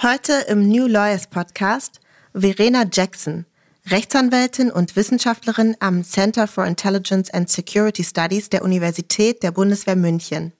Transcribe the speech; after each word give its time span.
Heute 0.00 0.44
im 0.46 0.68
New 0.68 0.86
Lawyers 0.86 1.26
Podcast 1.26 1.98
Verena 2.32 2.84
Jackson, 2.88 3.46
Rechtsanwältin 3.90 4.70
und 4.70 4.94
Wissenschaftlerin 4.94 5.74
am 5.80 6.04
Center 6.04 6.46
for 6.46 6.64
Intelligence 6.64 7.30
and 7.30 7.50
Security 7.50 8.04
Studies 8.04 8.48
der 8.48 8.62
Universität 8.62 9.42
der 9.42 9.50
Bundeswehr 9.50 9.96
München. 9.96 10.52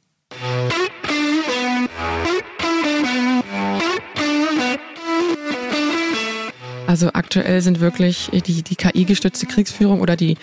Also 6.89 7.11
aktuell 7.13 7.63
sind 7.63 7.79
wirklich 7.79 8.31
die, 8.45 8.65
die 8.65 8.75
KI-gestützte 8.75 9.47
Kriegsführung 9.47 10.01
oder 10.01 10.17
die 10.17 10.37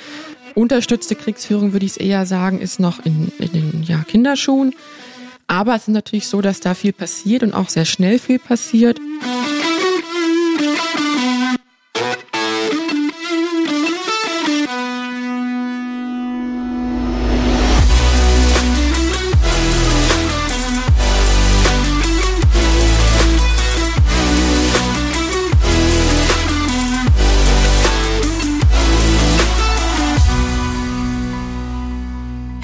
unterstützte 0.54 1.16
Kriegsführung, 1.16 1.74
würde 1.74 1.86
ich 1.86 1.92
es 1.92 1.98
eher 1.98 2.26
sagen, 2.26 2.62
ist 2.62 2.80
noch 2.80 3.06
in, 3.06 3.30
in 3.40 3.52
den 3.52 3.84
ja, 3.84 4.06
Kinderschuhen. 4.08 4.74
Aber 5.48 5.76
es 5.76 5.84
ist 5.84 5.88
natürlich 5.90 6.28
so, 6.28 6.42
dass 6.42 6.60
da 6.60 6.74
viel 6.74 6.94
passiert 6.94 7.44
und 7.44 7.54
auch 7.54 7.70
sehr 7.70 7.86
schnell 7.86 8.20
viel 8.20 8.40
passiert. 8.40 9.00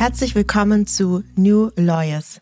Herzlich 0.02 0.34
willkommen 0.34 0.88
zu 0.88 1.24
New 1.36 1.70
Lawyers, 1.76 2.42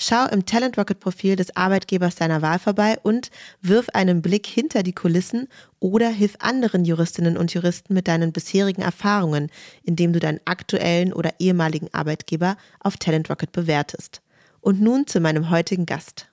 Schau 0.00 0.26
im 0.26 0.46
Talent 0.46 0.78
Rocket 0.78 1.00
Profil 1.00 1.34
des 1.34 1.56
Arbeitgebers 1.56 2.14
deiner 2.14 2.40
Wahl 2.40 2.60
vorbei 2.60 2.98
und 3.02 3.32
wirf 3.62 3.88
einen 3.94 4.22
Blick 4.22 4.46
hinter 4.46 4.84
die 4.84 4.92
Kulissen 4.92 5.48
oder 5.80 6.08
hilf 6.08 6.36
anderen 6.38 6.84
Juristinnen 6.84 7.36
und 7.36 7.52
Juristen 7.52 7.94
mit 7.94 8.06
deinen 8.06 8.32
bisherigen 8.32 8.82
Erfahrungen, 8.82 9.50
indem 9.82 10.12
du 10.12 10.20
deinen 10.20 10.38
aktuellen 10.44 11.12
oder 11.12 11.32
ehemaligen 11.40 11.88
Arbeitgeber 11.92 12.56
auf 12.78 12.96
Talent 12.96 13.28
Rocket 13.28 13.50
bewertest. 13.50 14.22
Und 14.60 14.80
nun 14.80 15.08
zu 15.08 15.18
meinem 15.18 15.50
heutigen 15.50 15.84
Gast. 15.84 16.28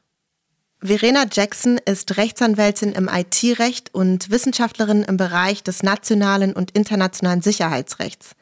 Verena 0.80 1.26
Jackson 1.32 1.80
ist 1.84 2.18
Rechtsanwältin 2.18 2.92
im 2.92 3.10
IT-Recht 3.12 3.96
und 3.96 4.30
Wissenschaftlerin 4.30 5.02
im 5.02 5.18
Bereich 5.18 5.64
des 5.64 5.82
nationalen 5.82 6.54
und 6.54 6.70
internationalen 6.72 7.42
Sicherheitsrechts. 7.42 8.36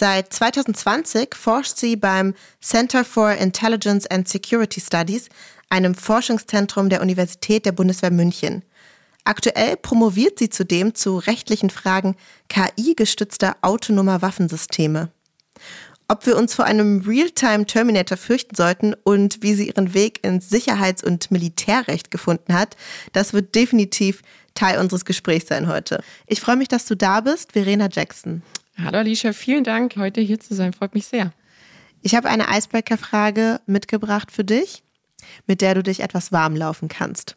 Seit 0.00 0.32
2020 0.32 1.34
forscht 1.34 1.76
sie 1.76 1.94
beim 1.94 2.32
Center 2.58 3.04
for 3.04 3.32
Intelligence 3.32 4.06
and 4.06 4.26
Security 4.26 4.80
Studies, 4.80 5.28
einem 5.68 5.94
Forschungszentrum 5.94 6.88
der 6.88 7.02
Universität 7.02 7.66
der 7.66 7.72
Bundeswehr 7.72 8.10
München. 8.10 8.64
Aktuell 9.24 9.76
promoviert 9.76 10.38
sie 10.38 10.48
zudem 10.48 10.94
zu 10.94 11.18
rechtlichen 11.18 11.68
Fragen 11.68 12.16
KI-gestützter 12.48 13.58
autonomer 13.60 14.22
Waffensysteme. 14.22 15.10
Ob 16.08 16.24
wir 16.24 16.38
uns 16.38 16.54
vor 16.54 16.64
einem 16.64 17.02
Realtime-Terminator 17.06 18.16
fürchten 18.16 18.56
sollten 18.56 18.94
und 19.04 19.42
wie 19.42 19.52
sie 19.52 19.68
ihren 19.68 19.92
Weg 19.92 20.24
ins 20.24 20.48
Sicherheits- 20.48 21.04
und 21.04 21.30
Militärrecht 21.30 22.10
gefunden 22.10 22.54
hat, 22.54 22.74
das 23.12 23.34
wird 23.34 23.54
definitiv 23.54 24.22
Teil 24.54 24.78
unseres 24.80 25.04
Gesprächs 25.04 25.48
sein 25.48 25.68
heute. 25.68 26.02
Ich 26.26 26.40
freue 26.40 26.56
mich, 26.56 26.68
dass 26.68 26.86
du 26.86 26.96
da 26.96 27.20
bist, 27.20 27.52
Verena 27.52 27.90
Jackson. 27.92 28.42
Hallo 28.82 28.98
Alicia, 28.98 29.34
vielen 29.34 29.64
Dank, 29.64 29.96
heute 29.96 30.22
hier 30.22 30.40
zu 30.40 30.54
sein. 30.54 30.72
Freut 30.72 30.94
mich 30.94 31.06
sehr. 31.06 31.32
Ich 32.00 32.14
habe 32.14 32.30
eine 32.30 32.46
Icebreaker-Frage 32.50 33.60
mitgebracht 33.66 34.30
für 34.32 34.44
dich, 34.44 34.82
mit 35.46 35.60
der 35.60 35.74
du 35.74 35.82
dich 35.82 36.00
etwas 36.00 36.32
warm 36.32 36.56
laufen 36.56 36.88
kannst. 36.88 37.36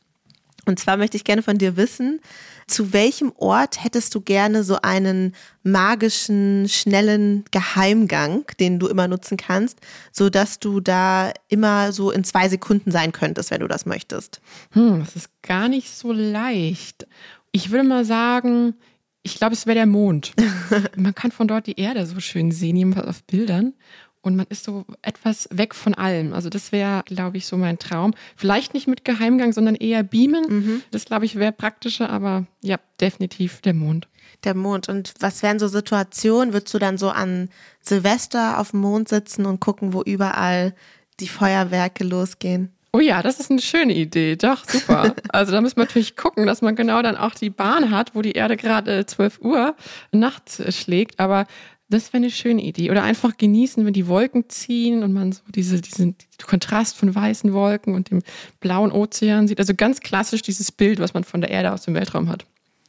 Und 0.65 0.79
zwar 0.79 0.95
möchte 0.95 1.17
ich 1.17 1.25
gerne 1.25 1.43
von 1.43 1.57
dir 1.57 1.75
wissen, 1.75 2.21
zu 2.67 2.93
welchem 2.93 3.33
Ort 3.35 3.83
hättest 3.83 4.15
du 4.15 4.21
gerne 4.21 4.63
so 4.63 4.77
einen 4.81 5.35
magischen, 5.63 6.69
schnellen 6.69 7.43
Geheimgang, 7.51 8.45
den 8.61 8.79
du 8.79 8.87
immer 8.87 9.09
nutzen 9.09 9.35
kannst, 9.35 9.79
so 10.13 10.29
dass 10.29 10.59
du 10.59 10.79
da 10.79 11.33
immer 11.49 11.91
so 11.91 12.11
in 12.11 12.23
zwei 12.23 12.47
Sekunden 12.47 12.91
sein 12.91 13.11
könntest, 13.11 13.51
wenn 13.51 13.59
du 13.59 13.67
das 13.67 13.85
möchtest? 13.85 14.39
Hm, 14.71 14.99
das 15.01 15.17
ist 15.17 15.29
gar 15.41 15.67
nicht 15.67 15.89
so 15.91 16.13
leicht. 16.13 17.05
Ich 17.51 17.69
würde 17.69 17.87
mal 17.87 18.05
sagen, 18.05 18.75
ich 19.23 19.35
glaube, 19.35 19.53
es 19.53 19.65
wäre 19.65 19.75
der 19.75 19.85
Mond. 19.85 20.33
man 20.97 21.15
kann 21.15 21.31
von 21.31 21.47
dort 21.47 21.67
die 21.67 21.79
Erde 21.79 22.05
so 22.05 22.19
schön 22.19 22.51
sehen, 22.51 22.75
jedenfalls 22.75 23.07
auf 23.07 23.23
Bildern. 23.23 23.73
Und 24.21 24.37
man 24.37 24.45
ist 24.47 24.63
so 24.63 24.85
etwas 25.01 25.49
weg 25.51 25.75
von 25.75 25.93
allem. 25.93 26.33
Also 26.33 26.49
das 26.49 26.71
wäre, 26.71 27.03
glaube 27.05 27.37
ich, 27.37 27.45
so 27.45 27.57
mein 27.57 27.77
Traum. 27.77 28.13
Vielleicht 28.37 28.73
nicht 28.73 28.87
mit 28.87 29.03
Geheimgang, 29.03 29.51
sondern 29.51 29.75
eher 29.75 30.03
beamen. 30.03 30.45
Mhm. 30.47 30.81
Das, 30.91 31.03
glaube 31.05 31.25
ich, 31.25 31.35
wäre 31.35 31.51
praktischer, 31.51 32.09
aber 32.09 32.45
ja, 32.61 32.77
definitiv 33.01 33.59
der 33.61 33.73
Mond. 33.73 34.07
Der 34.45 34.55
Mond. 34.55 34.87
Und 34.87 35.13
was 35.19 35.43
wären 35.43 35.59
so 35.59 35.67
Situationen? 35.67 36.53
Würdest 36.53 36.73
du 36.73 36.79
dann 36.79 36.97
so 36.97 37.09
an 37.09 37.49
Silvester 37.81 38.59
auf 38.59 38.71
dem 38.71 38.79
Mond 38.79 39.09
sitzen 39.09 39.45
und 39.45 39.59
gucken, 39.59 39.93
wo 39.93 40.01
überall 40.01 40.73
die 41.19 41.27
Feuerwerke 41.27 42.05
losgehen? 42.05 42.71
Oh 42.95 42.99
ja, 42.99 43.23
das 43.23 43.39
ist 43.39 43.49
eine 43.49 43.59
schöne 43.59 43.95
Idee. 43.95 44.35
Doch, 44.35 44.67
super. 44.67 45.15
Also 45.29 45.51
da 45.51 45.61
muss 45.61 45.75
man 45.75 45.87
natürlich 45.87 46.15
gucken, 46.15 46.45
dass 46.45 46.61
man 46.61 46.75
genau 46.75 47.01
dann 47.01 47.17
auch 47.17 47.33
die 47.33 47.49
Bahn 47.49 47.89
hat, 47.89 48.13
wo 48.13 48.21
die 48.21 48.33
Erde 48.33 48.55
gerade 48.55 49.03
12 49.05 49.39
Uhr 49.41 49.75
nachts 50.11 50.61
schlägt. 50.75 51.19
Aber 51.19 51.47
das 51.89 52.13
wäre 52.13 52.17
eine 52.17 52.29
schöne 52.29 52.61
Idee. 52.61 52.91
Oder 52.91 53.01
einfach 53.01 53.35
genießen, 53.35 53.83
wenn 53.83 53.93
die 53.93 54.07
Wolken 54.07 54.47
ziehen 54.47 55.01
und 55.01 55.11
man 55.11 55.31
so 55.31 55.41
diese, 55.49 55.81
diesen 55.81 56.15
Kontrast 56.45 56.95
von 56.95 57.13
weißen 57.13 57.51
Wolken 57.51 57.95
und 57.95 58.11
dem 58.11 58.21
blauen 58.59 58.91
Ozean 58.91 59.47
sieht. 59.47 59.59
Also 59.59 59.73
ganz 59.73 59.99
klassisch 60.01 60.43
dieses 60.43 60.71
Bild, 60.71 60.99
was 60.99 61.15
man 61.15 61.23
von 61.23 61.41
der 61.41 61.49
Erde 61.49 61.71
aus 61.71 61.81
dem 61.81 61.95
Weltraum 61.95 62.29
hat. 62.29 62.45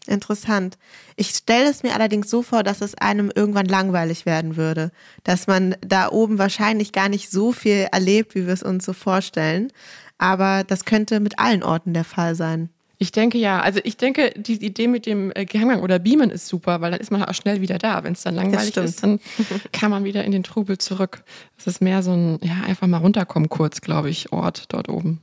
Interessant. 0.06 0.76
Ich 1.16 1.30
stelle 1.30 1.70
es 1.70 1.82
mir 1.82 1.94
allerdings 1.94 2.28
so 2.28 2.42
vor, 2.42 2.62
dass 2.62 2.82
es 2.82 2.94
einem 2.94 3.32
irgendwann 3.34 3.66
langweilig 3.66 4.26
werden 4.26 4.56
würde, 4.56 4.90
dass 5.22 5.46
man 5.46 5.76
da 5.80 6.10
oben 6.10 6.38
wahrscheinlich 6.38 6.92
gar 6.92 7.08
nicht 7.08 7.30
so 7.30 7.52
viel 7.52 7.88
erlebt, 7.90 8.34
wie 8.34 8.46
wir 8.46 8.52
es 8.52 8.62
uns 8.62 8.84
so 8.84 8.92
vorstellen. 8.92 9.72
Aber 10.18 10.62
das 10.64 10.84
könnte 10.84 11.20
mit 11.20 11.38
allen 11.38 11.62
Orten 11.62 11.94
der 11.94 12.04
Fall 12.04 12.34
sein. 12.34 12.68
Ich 12.98 13.12
denke 13.12 13.38
ja. 13.38 13.60
Also 13.60 13.80
ich 13.82 13.96
denke, 13.96 14.32
die 14.36 14.64
Idee 14.64 14.86
mit 14.86 15.06
dem 15.06 15.32
äh, 15.34 15.44
Geheimgang 15.44 15.82
oder 15.82 15.98
Beamen 15.98 16.30
ist 16.30 16.48
super, 16.48 16.80
weil 16.80 16.92
dann 16.92 17.00
ist 17.00 17.10
man 17.10 17.24
auch 17.24 17.34
schnell 17.34 17.60
wieder 17.60 17.78
da. 17.78 18.04
Wenn 18.04 18.12
es 18.12 18.22
dann 18.22 18.34
langweilig 18.34 18.76
ist, 18.76 19.02
dann 19.02 19.20
kann 19.72 19.90
man 19.90 20.04
wieder 20.04 20.24
in 20.24 20.32
den 20.32 20.42
Trubel 20.42 20.78
zurück. 20.78 21.24
Es 21.58 21.66
ist 21.66 21.80
mehr 21.80 22.02
so 22.02 22.12
ein, 22.12 22.38
ja, 22.42 22.62
einfach 22.66 22.86
mal 22.86 22.98
runterkommen 22.98 23.48
kurz, 23.48 23.80
glaube 23.80 24.10
ich, 24.10 24.32
Ort 24.32 24.66
dort 24.68 24.88
oben. 24.88 25.20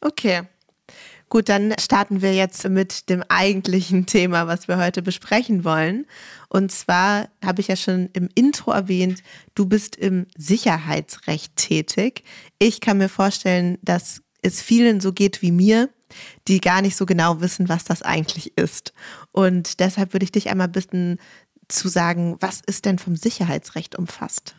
Okay. 0.00 0.42
Gut, 1.32 1.48
dann 1.48 1.72
starten 1.80 2.20
wir 2.20 2.34
jetzt 2.34 2.68
mit 2.68 3.08
dem 3.08 3.24
eigentlichen 3.26 4.04
Thema, 4.04 4.48
was 4.48 4.68
wir 4.68 4.76
heute 4.76 5.00
besprechen 5.00 5.64
wollen. 5.64 6.04
Und 6.50 6.70
zwar 6.70 7.26
habe 7.42 7.62
ich 7.62 7.68
ja 7.68 7.76
schon 7.76 8.10
im 8.12 8.28
Intro 8.34 8.70
erwähnt, 8.70 9.22
du 9.54 9.64
bist 9.64 9.96
im 9.96 10.26
Sicherheitsrecht 10.36 11.56
tätig. 11.56 12.24
Ich 12.58 12.82
kann 12.82 12.98
mir 12.98 13.08
vorstellen, 13.08 13.78
dass 13.80 14.20
es 14.42 14.60
vielen 14.60 15.00
so 15.00 15.14
geht 15.14 15.40
wie 15.40 15.52
mir, 15.52 15.88
die 16.48 16.60
gar 16.60 16.82
nicht 16.82 16.96
so 16.96 17.06
genau 17.06 17.40
wissen, 17.40 17.70
was 17.70 17.84
das 17.84 18.02
eigentlich 18.02 18.58
ist. 18.58 18.92
Und 19.30 19.80
deshalb 19.80 20.12
würde 20.12 20.24
ich 20.24 20.32
dich 20.32 20.50
einmal 20.50 20.68
bitten 20.68 21.16
zu 21.66 21.88
sagen, 21.88 22.36
was 22.40 22.60
ist 22.66 22.84
denn 22.84 22.98
vom 22.98 23.16
Sicherheitsrecht 23.16 23.96
umfasst? 23.98 24.54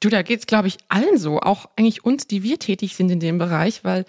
Du, 0.00 0.08
da 0.08 0.22
geht 0.22 0.40
es, 0.40 0.46
glaube 0.46 0.68
ich, 0.68 0.78
allen 0.88 1.18
so, 1.18 1.40
auch 1.40 1.68
eigentlich 1.76 2.04
uns, 2.04 2.26
die 2.26 2.42
wir 2.42 2.58
tätig 2.58 2.94
sind 2.96 3.10
in 3.10 3.20
dem 3.20 3.38
Bereich, 3.38 3.84
weil 3.84 4.04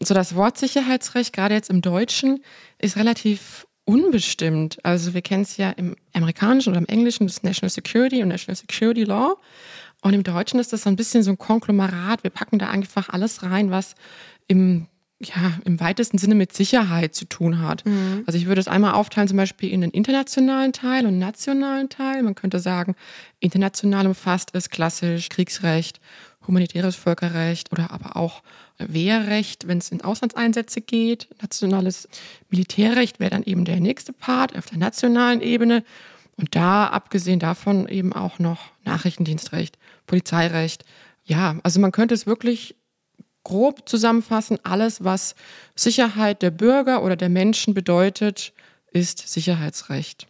so 0.00 0.14
das 0.14 0.34
Wort 0.34 0.58
Sicherheitsrecht, 0.58 1.32
gerade 1.32 1.54
jetzt 1.54 1.70
im 1.70 1.82
Deutschen, 1.82 2.42
ist 2.78 2.96
relativ 2.96 3.66
unbestimmt. 3.84 4.78
Also 4.82 5.14
wir 5.14 5.22
kennen 5.22 5.42
es 5.42 5.56
ja 5.56 5.70
im 5.70 5.96
amerikanischen 6.12 6.70
oder 6.70 6.78
im 6.78 6.86
englischen, 6.86 7.26
das 7.26 7.42
National 7.42 7.70
Security 7.70 8.22
und 8.22 8.28
National 8.28 8.56
Security 8.56 9.04
Law. 9.04 9.36
Und 10.02 10.14
im 10.14 10.22
Deutschen 10.22 10.60
ist 10.60 10.72
das 10.72 10.82
so 10.82 10.90
ein 10.90 10.96
bisschen 10.96 11.22
so 11.22 11.30
ein 11.30 11.38
Konglomerat. 11.38 12.24
Wir 12.24 12.30
packen 12.30 12.58
da 12.58 12.68
einfach 12.68 13.08
alles 13.08 13.42
rein, 13.42 13.70
was 13.70 13.94
im 14.46 14.86
ja, 15.24 15.58
im 15.64 15.80
weitesten 15.80 16.18
Sinne 16.18 16.34
mit 16.34 16.52
Sicherheit 16.52 17.14
zu 17.14 17.24
tun 17.24 17.60
hat. 17.60 17.84
Mhm. 17.86 18.24
Also 18.26 18.38
ich 18.38 18.46
würde 18.46 18.60
es 18.60 18.68
einmal 18.68 18.94
aufteilen, 18.94 19.28
zum 19.28 19.36
Beispiel 19.36 19.70
in 19.70 19.80
den 19.80 19.90
internationalen 19.90 20.72
Teil 20.72 21.06
und 21.06 21.18
nationalen 21.18 21.88
Teil. 21.88 22.22
Man 22.22 22.34
könnte 22.34 22.58
sagen, 22.58 22.94
international 23.40 24.06
umfasst 24.06 24.52
ist 24.52 24.70
klassisch 24.70 25.28
Kriegsrecht, 25.28 26.00
humanitäres 26.46 26.96
Völkerrecht 26.96 27.72
oder 27.72 27.90
aber 27.90 28.16
auch 28.16 28.42
Wehrrecht, 28.78 29.68
wenn 29.68 29.78
es 29.78 29.90
in 29.90 30.02
Auslandseinsätze 30.02 30.80
geht. 30.80 31.28
Nationales 31.40 32.08
Militärrecht 32.50 33.20
wäre 33.20 33.30
dann 33.30 33.44
eben 33.44 33.64
der 33.64 33.80
nächste 33.80 34.12
Part 34.12 34.56
auf 34.56 34.66
der 34.66 34.78
nationalen 34.78 35.40
Ebene. 35.40 35.84
Und 36.36 36.56
da, 36.56 36.88
abgesehen 36.88 37.38
davon, 37.38 37.88
eben 37.88 38.12
auch 38.12 38.38
noch 38.38 38.72
Nachrichtendienstrecht, 38.84 39.78
Polizeirecht. 40.06 40.84
Ja, 41.24 41.56
also 41.62 41.80
man 41.80 41.92
könnte 41.92 42.14
es 42.14 42.26
wirklich 42.26 42.74
grob 43.44 43.88
zusammenfassen, 43.88 44.58
alles, 44.62 45.04
was 45.04 45.34
Sicherheit 45.76 46.42
der 46.42 46.50
Bürger 46.50 47.02
oder 47.02 47.16
der 47.16 47.28
Menschen 47.28 47.74
bedeutet, 47.74 48.52
ist 48.92 49.28
Sicherheitsrecht. 49.28 50.26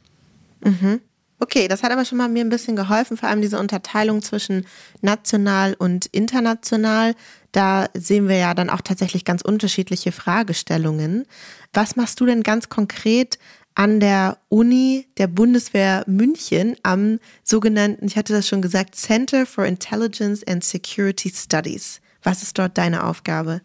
Mhm. 0.62 1.00
Okay, 1.40 1.68
das 1.68 1.82
hat 1.82 1.92
aber 1.92 2.04
schon 2.04 2.18
mal 2.18 2.28
mir 2.28 2.44
ein 2.44 2.48
bisschen 2.48 2.76
geholfen, 2.76 3.16
vor 3.16 3.28
allem 3.28 3.42
diese 3.42 3.58
Unterteilung 3.58 4.22
zwischen 4.22 4.66
national 5.02 5.74
und 5.74 6.06
international. 6.06 7.14
Da 7.52 7.88
sehen 7.92 8.28
wir 8.28 8.36
ja 8.36 8.54
dann 8.54 8.70
auch 8.70 8.80
tatsächlich 8.80 9.24
ganz 9.24 9.42
unterschiedliche 9.42 10.12
Fragestellungen. 10.12 11.26
Was 11.72 11.96
machst 11.96 12.20
du 12.20 12.26
denn 12.26 12.42
ganz 12.42 12.68
konkret 12.68 13.38
an 13.74 14.00
der 14.00 14.38
Uni 14.48 15.06
der 15.18 15.26
Bundeswehr 15.26 16.04
München 16.06 16.76
am 16.82 17.18
sogenannten, 17.42 18.06
ich 18.06 18.16
hatte 18.16 18.32
das 18.32 18.48
schon 18.48 18.62
gesagt, 18.62 18.94
Center 18.94 19.44
for 19.44 19.66
Intelligence 19.66 20.46
and 20.46 20.64
Security 20.64 21.30
Studies? 21.30 22.00
Was 22.24 22.42
ist 22.42 22.58
dort 22.58 22.76
deine 22.76 23.04
Aufgabe? 23.04 23.60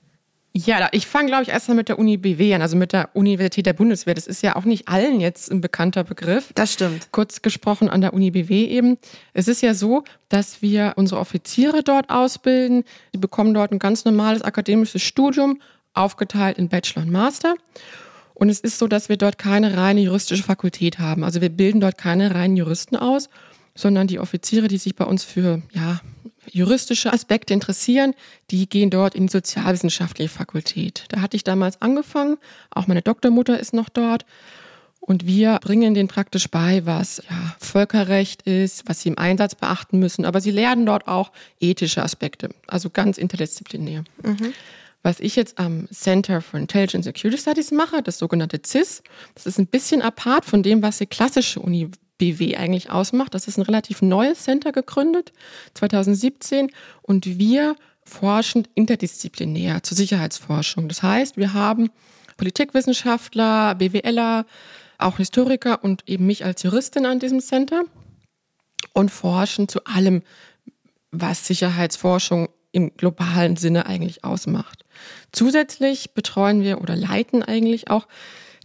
Ja, 0.51 0.89
ich 0.91 1.05
fange, 1.07 1.27
glaube 1.27 1.43
ich, 1.43 1.49
erstmal 1.49 1.77
mit 1.77 1.89
der 1.89 1.99
Uni 1.99 2.17
BW 2.17 2.55
an, 2.55 2.61
also 2.61 2.75
mit 2.75 2.91
der 2.91 3.09
Universität 3.13 3.67
der 3.67 3.73
Bundeswehr. 3.73 4.15
Das 4.15 4.25
ist 4.25 4.41
ja 4.41 4.55
auch 4.55 4.65
nicht 4.65 4.87
allen 4.87 5.21
jetzt 5.21 5.51
ein 5.51 5.61
bekannter 5.61 6.03
Begriff. 6.03 6.51
Das 6.55 6.73
stimmt. 6.73 7.11
Kurz 7.11 7.41
gesprochen 7.41 7.87
an 7.87 8.01
der 8.01 8.13
Uni 8.13 8.31
BW 8.31 8.65
eben. 8.65 8.97
Es 9.33 9.47
ist 9.47 9.61
ja 9.61 9.73
so, 9.73 10.03
dass 10.27 10.61
wir 10.61 10.93
unsere 10.95 11.21
Offiziere 11.21 11.83
dort 11.83 12.09
ausbilden. 12.09 12.83
Die 13.13 13.19
bekommen 13.19 13.53
dort 13.53 13.71
ein 13.71 13.79
ganz 13.79 14.05
normales 14.05 14.41
akademisches 14.41 15.03
Studium, 15.03 15.61
aufgeteilt 15.93 16.57
in 16.57 16.67
Bachelor 16.67 17.03
und 17.03 17.11
Master. 17.11 17.55
Und 18.33 18.49
es 18.49 18.59
ist 18.59 18.79
so, 18.79 18.87
dass 18.87 19.07
wir 19.07 19.17
dort 19.17 19.37
keine 19.37 19.77
reine 19.77 20.01
juristische 20.01 20.43
Fakultät 20.43 20.97
haben. 20.97 21.23
Also 21.23 21.41
wir 21.41 21.49
bilden 21.49 21.79
dort 21.79 21.97
keine 21.97 22.33
reinen 22.33 22.57
Juristen 22.57 22.95
aus, 22.95 23.29
sondern 23.75 24.07
die 24.07 24.19
Offiziere, 24.19 24.67
die 24.67 24.77
sich 24.77 24.95
bei 24.95 25.05
uns 25.05 25.23
für 25.23 25.61
ja, 25.73 26.01
juristische 26.51 27.11
Aspekte 27.13 27.53
interessieren, 27.53 28.13
die 28.51 28.67
gehen 28.67 28.89
dort 28.89 29.15
in 29.15 29.27
die 29.27 29.31
sozialwissenschaftliche 29.31 30.29
Fakultät. 30.29 31.05
Da 31.09 31.21
hatte 31.21 31.37
ich 31.37 31.43
damals 31.43 31.81
angefangen, 31.81 32.37
auch 32.71 32.87
meine 32.87 33.01
Doktormutter 33.01 33.59
ist 33.59 33.73
noch 33.73 33.89
dort. 33.89 34.25
Und 34.99 35.25
wir 35.25 35.59
bringen 35.61 35.93
denen 35.93 36.07
praktisch 36.07 36.49
bei, 36.49 36.85
was 36.85 37.23
ja, 37.29 37.55
Völkerrecht 37.59 38.43
ist, 38.43 38.87
was 38.87 39.01
sie 39.01 39.09
im 39.09 39.17
Einsatz 39.17 39.55
beachten 39.55 39.97
müssen. 39.97 40.25
Aber 40.25 40.41
sie 40.41 40.51
lernen 40.51 40.85
dort 40.85 41.07
auch 41.07 41.31
ethische 41.59 42.03
Aspekte, 42.03 42.49
also 42.67 42.89
ganz 42.89 43.17
interdisziplinär. 43.17 44.03
Mhm. 44.21 44.53
Was 45.01 45.21
ich 45.21 45.37
jetzt 45.37 45.57
am 45.57 45.87
Center 45.91 46.41
for 46.41 46.59
Intelligence 46.59 47.05
Security 47.05 47.41
Studies 47.41 47.71
mache, 47.71 48.03
das 48.03 48.19
sogenannte 48.19 48.59
CIS, 48.63 49.01
das 49.33 49.45
ist 49.45 49.57
ein 49.57 49.67
bisschen 49.67 50.01
apart 50.01 50.43
von 50.43 50.61
dem, 50.61 50.81
was 50.81 50.97
die 50.97 51.05
klassische 51.05 51.61
Uni 51.61 51.89
BW 52.19 52.55
eigentlich 52.55 52.91
ausmacht. 52.91 53.33
Das 53.33 53.47
ist 53.47 53.57
ein 53.57 53.63
relativ 53.63 54.03
neues 54.03 54.43
Center 54.43 54.71
gegründet, 54.71 55.33
2017. 55.73 56.69
Und 57.01 57.39
wir 57.39 57.75
forschen 58.03 58.67
interdisziplinär 58.75 59.81
zur 59.81 59.97
Sicherheitsforschung. 59.97 60.87
Das 60.87 61.01
heißt, 61.01 61.37
wir 61.37 61.53
haben 61.53 61.89
Politikwissenschaftler, 62.37 63.75
BWLer, 63.75 64.45
auch 64.99 65.17
Historiker 65.17 65.83
und 65.83 66.07
eben 66.07 66.27
mich 66.27 66.45
als 66.45 66.61
Juristin 66.63 67.05
an 67.05 67.19
diesem 67.19 67.39
Center 67.39 67.83
und 68.93 69.09
forschen 69.09 69.67
zu 69.67 69.83
allem, 69.85 70.21
was 71.11 71.47
Sicherheitsforschung 71.47 72.49
im 72.71 72.95
globalen 72.95 73.55
Sinne 73.55 73.85
eigentlich 73.85 74.23
ausmacht. 74.23 74.85
Zusätzlich 75.31 76.13
betreuen 76.13 76.61
wir 76.61 76.81
oder 76.81 76.95
leiten 76.95 77.41
eigentlich 77.41 77.89
auch 77.89 78.07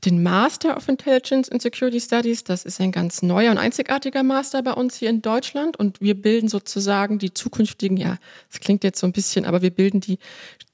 den 0.04 0.22
Master 0.22 0.76
of 0.76 0.88
Intelligence 0.88 1.50
and 1.50 1.62
Security 1.62 2.00
Studies. 2.00 2.44
Das 2.44 2.64
ist 2.64 2.80
ein 2.80 2.92
ganz 2.92 3.22
neuer 3.22 3.50
und 3.50 3.58
einzigartiger 3.58 4.22
Master 4.22 4.62
bei 4.62 4.72
uns 4.72 4.96
hier 4.96 5.10
in 5.10 5.22
Deutschland. 5.22 5.78
Und 5.78 6.00
wir 6.00 6.14
bilden 6.14 6.48
sozusagen 6.48 7.18
die 7.18 7.32
zukünftigen, 7.32 7.96
ja, 7.96 8.18
das 8.50 8.60
klingt 8.60 8.84
jetzt 8.84 9.00
so 9.00 9.06
ein 9.06 9.12
bisschen, 9.12 9.44
aber 9.44 9.62
wir 9.62 9.70
bilden 9.70 10.00
die 10.00 10.18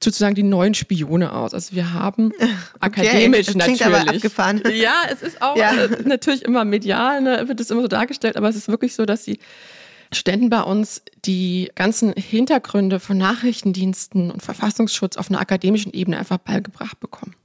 sozusagen 0.03 0.35
die 0.35 0.43
neuen 0.43 0.73
Spione 0.73 1.33
aus. 1.33 1.53
Also 1.53 1.75
wir 1.75 1.93
haben 1.93 2.31
okay, 2.35 2.49
akademisch 2.79 3.47
das 3.47 3.55
natürlich. 3.55 3.85
Aber 3.85 4.09
abgefahren. 4.09 4.61
Ja, 4.71 5.03
es 5.11 5.21
ist 5.21 5.41
auch 5.41 5.55
ja. 5.57 5.73
Äh, 5.73 6.03
natürlich 6.05 6.43
immer 6.43 6.65
medial, 6.65 7.21
ne, 7.21 7.47
wird 7.47 7.59
es 7.59 7.69
immer 7.69 7.81
so 7.81 7.87
dargestellt, 7.87 8.37
aber 8.37 8.49
es 8.49 8.55
ist 8.55 8.67
wirklich 8.67 8.95
so, 8.95 9.05
dass 9.05 9.23
die 9.23 9.37
Studenten 10.13 10.49
bei 10.49 10.61
uns 10.61 11.03
die 11.25 11.71
ganzen 11.75 12.13
Hintergründe 12.13 12.99
von 12.99 13.17
Nachrichtendiensten 13.17 14.31
und 14.31 14.41
Verfassungsschutz 14.41 15.17
auf 15.17 15.29
einer 15.29 15.39
akademischen 15.39 15.93
Ebene 15.93 16.17
einfach 16.17 16.37
beigebracht 16.37 16.99
bekommen. 16.99 17.35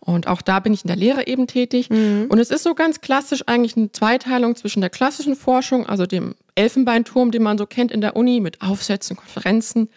Und 0.00 0.26
auch 0.26 0.40
da 0.40 0.60
bin 0.60 0.72
ich 0.72 0.82
in 0.84 0.88
der 0.88 0.96
Lehre 0.96 1.26
eben 1.26 1.46
tätig. 1.46 1.90
Mhm. 1.90 2.26
Und 2.30 2.38
es 2.38 2.50
ist 2.50 2.62
so 2.62 2.74
ganz 2.74 3.00
klassisch 3.00 3.42
eigentlich 3.46 3.76
eine 3.76 3.92
Zweiteilung 3.92 4.56
zwischen 4.56 4.80
der 4.80 4.90
klassischen 4.90 5.36
Forschung, 5.36 5.86
also 5.86 6.06
dem 6.06 6.34
Elfenbeinturm, 6.54 7.30
den 7.30 7.42
man 7.42 7.58
so 7.58 7.66
kennt 7.66 7.92
in 7.92 8.00
der 8.00 8.16
Uni 8.16 8.40
mit 8.40 8.62
Aufsätzen, 8.62 9.16
Konferenzen 9.16 9.88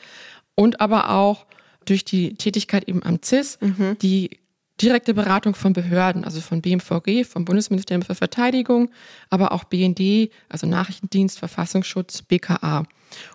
und 0.55 0.81
aber 0.81 1.09
auch 1.09 1.45
durch 1.85 2.05
die 2.05 2.35
Tätigkeit 2.35 2.87
eben 2.87 3.03
am 3.03 3.21
CIS, 3.23 3.57
mhm. 3.61 3.97
die 4.01 4.39
direkte 4.81 5.13
Beratung 5.13 5.55
von 5.55 5.73
Behörden, 5.73 6.25
also 6.25 6.41
von 6.41 6.61
BMVG, 6.61 7.25
vom 7.25 7.45
Bundesministerium 7.45 8.01
für 8.01 8.15
Verteidigung, 8.15 8.89
aber 9.29 9.51
auch 9.51 9.63
BND, 9.65 10.31
also 10.49 10.67
Nachrichtendienst, 10.67 11.39
Verfassungsschutz, 11.39 12.23
BKA. 12.23 12.85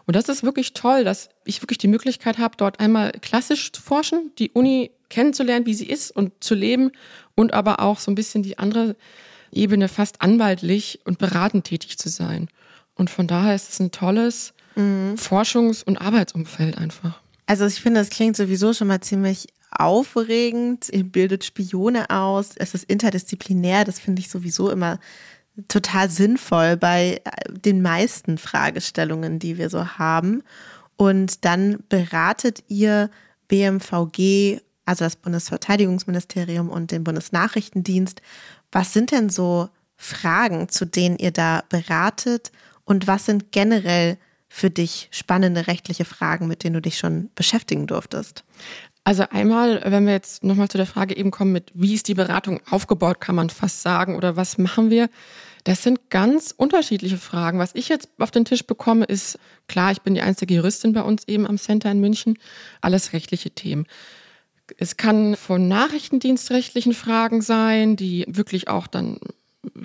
Und 0.06 0.17
das 0.17 0.29
ist 0.29 0.43
wirklich 0.43 0.75
toll, 0.75 1.05
dass 1.05 1.29
ich 1.44 1.62
wirklich 1.62 1.79
die 1.79 1.88
Möglichkeit 1.88 2.38
habe, 2.38 2.56
dort 2.56 2.81
einmal 2.81 3.12
klassisch 3.12 3.73
zu 3.73 3.81
forschen, 3.81 4.32
die 4.38 4.50
Uni 4.50 4.91
kennenzulernen, 5.08 5.66
wie 5.66 5.75
sie 5.75 5.88
ist 5.88 6.10
und 6.10 6.32
zu 6.43 6.55
leben 6.55 6.90
und 7.34 7.55
aber 7.55 7.81
auch 7.81 7.99
so 7.99 8.10
ein 8.10 8.14
bisschen 8.14 8.43
die 8.43 8.58
andere 8.58 8.96
Ebene 9.52 9.88
fast 9.88 10.20
anwaltlich 10.20 11.00
und 11.05 11.19
beratend 11.19 11.64
tätig 11.64 11.99
zu 11.99 12.08
sein. 12.08 12.49
Und 12.94 13.10
von 13.10 13.26
daher 13.26 13.55
ist 13.55 13.70
es 13.70 13.81
ein 13.81 13.90
tolles 13.90 14.52
mhm. 14.75 15.14
Forschungs- 15.14 15.84
und 15.84 15.99
Arbeitsumfeld 15.99 16.76
einfach. 16.76 17.20
Also 17.46 17.64
ich 17.64 17.81
finde, 17.81 18.00
das 18.00 18.10
klingt 18.10 18.37
sowieso 18.37 18.75
schon 18.75 18.88
mal 18.88 19.00
ziemlich 19.00 19.49
aufregend. 19.70 20.88
Ihr 20.93 21.05
bildet 21.05 21.44
Spione 21.44 22.10
aus. 22.10 22.50
Es 22.56 22.75
ist 22.75 22.84
interdisziplinär. 22.84 23.84
Das 23.84 23.99
finde 23.99 24.20
ich 24.20 24.28
sowieso 24.28 24.70
immer 24.70 24.99
total 25.69 26.10
sinnvoll 26.10 26.76
bei 26.76 27.20
den 27.50 27.82
meisten 27.82 28.38
Fragestellungen, 28.38 29.38
die 29.38 29.58
wir 29.58 29.70
so 29.70 29.87
haben. 29.99 30.43
Und 30.96 31.44
dann 31.44 31.78
beratet 31.88 32.64
ihr 32.69 33.10
BMVG 33.49 34.60
also 34.88 35.05
das 35.05 35.17
Bundesverteidigungsministerium 35.17 36.70
und 36.70 36.90
den 36.90 37.05
Bundesnachrichtendienst. 37.05 38.23
Was 38.73 38.94
sind 38.94 39.12
denn 39.12 39.29
so 39.29 39.69
Fragen, 39.96 40.69
zu 40.70 40.87
denen 40.87 41.19
ihr 41.19 41.31
da 41.31 41.62
beratet 41.69 42.50
und 42.85 43.06
was 43.06 43.26
sind 43.26 43.52
generell 43.52 44.17
für 44.49 44.70
dich 44.70 45.08
spannende 45.11 45.67
rechtliche 45.67 46.06
Fragen, 46.06 46.49
mit 46.49 46.64
denen 46.64 46.75
du 46.75 46.81
dich 46.81 46.96
schon 46.96 47.29
beschäftigen 47.35 47.87
durftest? 47.87 48.44
Also 49.05 49.25
einmal, 49.31 49.82
wenn 49.84 50.06
wir 50.06 50.15
jetzt 50.15 50.43
nochmal 50.43 50.69
zu 50.69 50.79
der 50.79 50.86
Frage 50.86 51.17
eben 51.17 51.31
kommen 51.31 51.53
mit, 51.53 51.70
wie 51.74 51.94
ist 51.94 52.08
die 52.08 52.15
Beratung 52.15 52.60
aufgebaut, 52.70 53.20
kann 53.20 53.34
man 53.34 53.51
fast 53.51 53.82
sagen, 53.82 54.17
oder 54.17 54.36
was 54.36 54.56
machen 54.56 54.91
wir? 54.91 55.10
Das 55.65 55.82
sind 55.82 56.08
ganz 56.08 56.55
unterschiedliche 56.56 57.19
Fragen. 57.19 57.58
Was 57.58 57.74
ich 57.74 57.91
jetzt 57.91 58.08
auf 58.19 58.31
den 58.31 58.46
Tisch 58.46 58.67
bekomme, 58.67 59.05
ist, 59.05 59.39
klar, 59.67 59.93
ich 59.93 60.01
bin 60.01 60.15
die 60.15 60.22
einzige 60.22 60.55
Juristin 60.55 60.94
bei 60.94 61.03
uns 61.03 61.27
eben 61.27 61.46
am 61.46 61.58
Center 61.58 61.91
in 61.91 62.01
München, 62.01 62.39
alles 62.81 63.12
rechtliche 63.12 63.51
Themen. 63.51 63.86
Es 64.77 64.96
kann 64.96 65.37
von 65.37 65.69
nachrichtendienstrechtlichen 65.69 66.93
Fragen 66.93 67.41
sein, 67.41 67.96
die 67.96 68.25
wirklich 68.29 68.69
auch 68.69 68.87
dann 68.87 69.19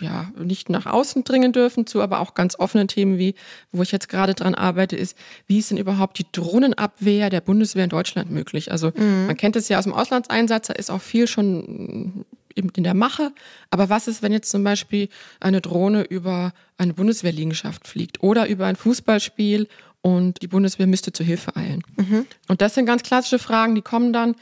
ja, 0.02 0.32
nicht 0.38 0.70
nach 0.70 0.86
außen 0.86 1.24
dringen 1.24 1.52
dürfen, 1.52 1.88
zu 1.88 2.02
aber 2.02 2.20
auch 2.20 2.34
ganz 2.36 2.58
offenen 2.58 2.88
Themen 2.88 3.18
wie, 3.18 3.36
wo 3.72 3.82
ich 3.82 3.92
jetzt 3.92 4.10
gerade 4.10 4.34
dran 4.34 4.56
arbeite, 4.56 4.96
ist, 4.96 5.18
wie 5.48 5.60
ist 5.60 5.72
denn 5.72 5.78
überhaupt 5.78 6.20
die 6.20 6.26
Drohnenabwehr 6.32 7.30
der 7.30 7.42
Bundeswehr 7.42 7.84
in 7.84 7.90
Deutschland 7.90 8.30
möglich? 8.30 8.72
Also 8.72 8.92
mhm. 8.96 9.28
man 9.28 9.38
kennt 9.38 9.56
es 9.56 9.70
ja 9.70 9.78
aus 9.78 9.86
dem 9.86 9.94
Auslandseinsatz, 9.94 10.68
da 10.68 10.74
ist 10.74 10.92
auch 10.92 11.02
viel 11.02 11.28
schon 11.28 12.26
in 12.56 12.84
der 12.84 12.94
Mache. 12.94 13.32
Aber 13.72 13.90
was 13.90 14.08
ist, 14.08 14.22
wenn 14.22 14.32
jetzt 14.32 14.52
zum 14.52 14.64
Beispiel 14.64 15.10
eine 15.40 15.62
Drohne 15.62 16.04
über 16.04 16.54
eine 16.78 16.94
Bundeswehrliegenschaft 16.94 17.88
fliegt 17.88 18.22
oder 18.22 18.48
über 18.48 18.68
ein 18.68 18.76
Fußballspiel 18.76 19.68
und 20.02 20.42
die 20.42 20.48
Bundeswehr 20.48 20.88
müsste 20.88 21.14
zur 21.14 21.26
Hilfe 21.26 21.56
eilen? 21.56 21.84
Mhm. 21.96 22.26
Und 22.48 22.62
das 22.62 22.76
sind 22.76 22.86
ganz 22.86 23.04
klassische 23.04 23.40
Fragen, 23.40 23.76
die 23.76 23.82
kommen 23.82 24.14
dann 24.14 24.36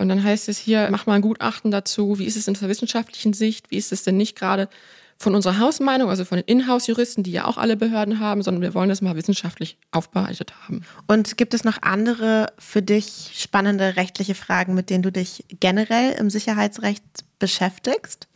und 0.00 0.08
dann 0.08 0.24
heißt 0.24 0.48
es 0.48 0.58
hier, 0.58 0.88
mach 0.90 1.04
mal 1.04 1.14
ein 1.14 1.22
Gutachten 1.22 1.70
dazu. 1.70 2.18
Wie 2.18 2.24
ist 2.24 2.36
es 2.36 2.48
in 2.48 2.54
der 2.54 2.70
wissenschaftlichen 2.70 3.34
Sicht? 3.34 3.70
Wie 3.70 3.76
ist 3.76 3.92
es 3.92 4.02
denn 4.02 4.16
nicht 4.16 4.34
gerade 4.34 4.68
von 5.18 5.34
unserer 5.34 5.58
Hausmeinung, 5.58 6.08
also 6.08 6.24
von 6.24 6.38
den 6.38 6.46
Inhouse-Juristen, 6.46 7.22
die 7.22 7.32
ja 7.32 7.44
auch 7.44 7.58
alle 7.58 7.76
Behörden 7.76 8.18
haben, 8.18 8.40
sondern 8.40 8.62
wir 8.62 8.72
wollen 8.72 8.88
das 8.88 9.02
mal 9.02 9.14
wissenschaftlich 9.16 9.76
aufbereitet 9.90 10.54
haben. 10.62 10.80
Und 11.06 11.36
gibt 11.36 11.52
es 11.52 11.62
noch 11.62 11.82
andere 11.82 12.46
für 12.58 12.80
dich 12.80 13.32
spannende 13.34 13.96
rechtliche 13.96 14.34
Fragen, 14.34 14.72
mit 14.72 14.88
denen 14.88 15.02
du 15.02 15.12
dich 15.12 15.44
generell 15.60 16.12
im 16.12 16.30
Sicherheitsrecht 16.30 17.04
beschäftigst? 17.38 18.28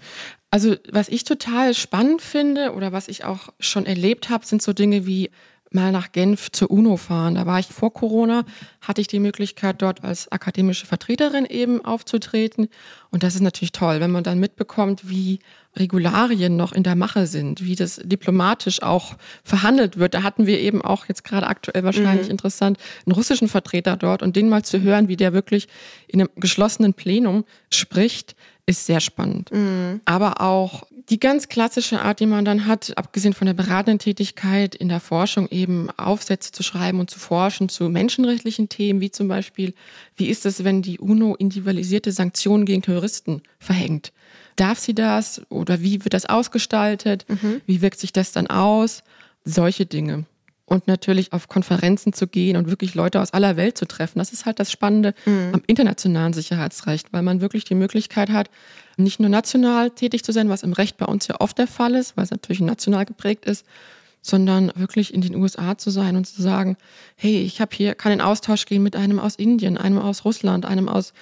Also 0.50 0.76
was 0.92 1.08
ich 1.08 1.24
total 1.24 1.72
spannend 1.72 2.20
finde 2.20 2.74
oder 2.74 2.92
was 2.92 3.08
ich 3.08 3.24
auch 3.24 3.48
schon 3.58 3.86
erlebt 3.86 4.28
habe, 4.28 4.44
sind 4.44 4.60
so 4.60 4.74
Dinge 4.74 5.06
wie 5.06 5.30
mal 5.74 5.92
nach 5.92 6.12
Genf 6.12 6.50
zur 6.52 6.70
UNO 6.70 6.96
fahren. 6.96 7.34
Da 7.34 7.46
war 7.46 7.58
ich 7.58 7.66
vor 7.66 7.92
Corona, 7.92 8.44
hatte 8.80 9.00
ich 9.00 9.06
die 9.06 9.18
Möglichkeit, 9.18 9.82
dort 9.82 10.04
als 10.04 10.30
akademische 10.30 10.86
Vertreterin 10.86 11.46
eben 11.46 11.84
aufzutreten. 11.84 12.68
Und 13.10 13.22
das 13.22 13.34
ist 13.34 13.40
natürlich 13.40 13.72
toll, 13.72 14.00
wenn 14.00 14.10
man 14.10 14.24
dann 14.24 14.40
mitbekommt, 14.40 15.08
wie 15.08 15.40
Regularien 15.76 16.56
noch 16.56 16.72
in 16.72 16.84
der 16.84 16.94
Mache 16.94 17.26
sind, 17.26 17.64
wie 17.64 17.74
das 17.74 18.00
diplomatisch 18.02 18.82
auch 18.82 19.16
verhandelt 19.42 19.98
wird. 19.98 20.14
Da 20.14 20.22
hatten 20.22 20.46
wir 20.46 20.60
eben 20.60 20.82
auch 20.82 21.06
jetzt 21.06 21.24
gerade 21.24 21.46
aktuell 21.46 21.82
wahrscheinlich 21.84 22.26
mhm. 22.26 22.32
interessant 22.32 22.78
einen 23.04 23.14
russischen 23.14 23.48
Vertreter 23.48 23.96
dort 23.96 24.22
und 24.22 24.36
den 24.36 24.48
mal 24.48 24.64
zu 24.64 24.80
hören, 24.80 25.08
wie 25.08 25.16
der 25.16 25.32
wirklich 25.32 25.68
in 26.06 26.20
einem 26.20 26.30
geschlossenen 26.36 26.94
Plenum 26.94 27.44
spricht, 27.72 28.36
ist 28.66 28.86
sehr 28.86 29.00
spannend. 29.00 29.50
Mhm. 29.52 30.00
Aber 30.04 30.40
auch 30.40 30.84
die 31.10 31.20
ganz 31.20 31.48
klassische 31.48 32.00
Art, 32.00 32.20
die 32.20 32.26
man 32.26 32.44
dann 32.44 32.66
hat, 32.66 32.96
abgesehen 32.96 33.34
von 33.34 33.46
der 33.46 33.54
beratenden 33.54 33.98
Tätigkeit 33.98 34.74
in 34.74 34.88
der 34.88 35.00
Forschung, 35.00 35.48
eben 35.50 35.90
Aufsätze 35.90 36.50
zu 36.52 36.62
schreiben 36.62 36.98
und 36.98 37.10
zu 37.10 37.18
forschen 37.18 37.68
zu 37.68 37.90
menschenrechtlichen 37.90 38.70
Themen, 38.70 39.00
wie 39.00 39.10
zum 39.10 39.28
Beispiel, 39.28 39.74
wie 40.16 40.28
ist 40.28 40.46
es, 40.46 40.64
wenn 40.64 40.80
die 40.80 40.98
UNO 40.98 41.34
individualisierte 41.34 42.10
Sanktionen 42.10 42.64
gegen 42.64 42.82
Terroristen 42.82 43.42
verhängt? 43.58 44.12
Darf 44.56 44.78
sie 44.78 44.94
das 44.94 45.42
oder 45.50 45.82
wie 45.82 46.04
wird 46.04 46.14
das 46.14 46.26
ausgestaltet? 46.26 47.26
Mhm. 47.28 47.60
Wie 47.66 47.82
wirkt 47.82 47.98
sich 47.98 48.12
das 48.12 48.32
dann 48.32 48.46
aus? 48.46 49.02
Solche 49.44 49.84
Dinge. 49.84 50.24
Und 50.66 50.86
natürlich 50.86 51.34
auf 51.34 51.48
Konferenzen 51.48 52.14
zu 52.14 52.26
gehen 52.26 52.56
und 52.56 52.70
wirklich 52.70 52.94
Leute 52.94 53.20
aus 53.20 53.34
aller 53.34 53.58
Welt 53.58 53.76
zu 53.76 53.86
treffen. 53.86 54.18
Das 54.18 54.32
ist 54.32 54.46
halt 54.46 54.58
das 54.58 54.72
Spannende 54.72 55.14
mhm. 55.26 55.50
am 55.52 55.62
internationalen 55.66 56.32
Sicherheitsrecht, 56.32 57.12
weil 57.12 57.22
man 57.22 57.42
wirklich 57.42 57.64
die 57.64 57.74
Möglichkeit 57.74 58.30
hat, 58.30 58.48
nicht 58.96 59.20
nur 59.20 59.28
national 59.28 59.90
tätig 59.90 60.24
zu 60.24 60.32
sein, 60.32 60.48
was 60.48 60.62
im 60.62 60.72
Recht 60.72 60.96
bei 60.96 61.06
uns 61.06 61.26
ja 61.26 61.40
oft 61.40 61.58
der 61.58 61.66
Fall 61.66 61.94
ist, 61.94 62.16
weil 62.16 62.24
es 62.24 62.30
natürlich 62.30 62.60
national 62.60 63.04
geprägt 63.04 63.44
ist, 63.44 63.64
sondern 64.22 64.72
wirklich 64.74 65.12
in 65.12 65.20
den 65.20 65.36
USA 65.36 65.76
zu 65.76 65.90
sein 65.90 66.16
und 66.16 66.26
zu 66.26 66.40
sagen, 66.40 66.76
hey, 67.16 67.42
ich 67.42 67.60
habe 67.60 67.76
hier, 67.76 67.94
kann 67.94 68.12
in 68.12 68.22
Austausch 68.22 68.64
gehen 68.64 68.82
mit 68.82 68.96
einem 68.96 69.18
aus 69.18 69.36
Indien, 69.36 69.76
einem 69.76 69.98
aus 69.98 70.24
Russland, 70.24 70.64
einem 70.64 70.88
aus 70.88 71.12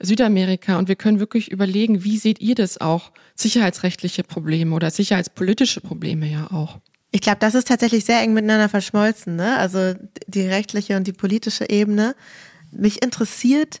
Südamerika 0.00 0.76
und 0.78 0.88
wir 0.88 0.96
können 0.96 1.20
wirklich 1.20 1.50
überlegen, 1.50 2.02
wie 2.02 2.18
seht 2.18 2.40
ihr 2.40 2.56
das 2.56 2.80
auch? 2.80 3.12
Sicherheitsrechtliche 3.36 4.24
Probleme 4.24 4.74
oder 4.74 4.90
sicherheitspolitische 4.90 5.80
Probleme 5.80 6.26
ja 6.26 6.50
auch. 6.50 6.78
Ich 7.10 7.20
glaube, 7.20 7.38
das 7.40 7.54
ist 7.54 7.68
tatsächlich 7.68 8.04
sehr 8.04 8.20
eng 8.20 8.34
miteinander 8.34 8.68
verschmolzen, 8.68 9.36
ne? 9.36 9.56
Also 9.56 9.94
die 10.26 10.42
rechtliche 10.42 10.96
und 10.96 11.06
die 11.06 11.12
politische 11.12 11.70
Ebene. 11.70 12.14
Mich 12.70 13.02
interessiert, 13.02 13.80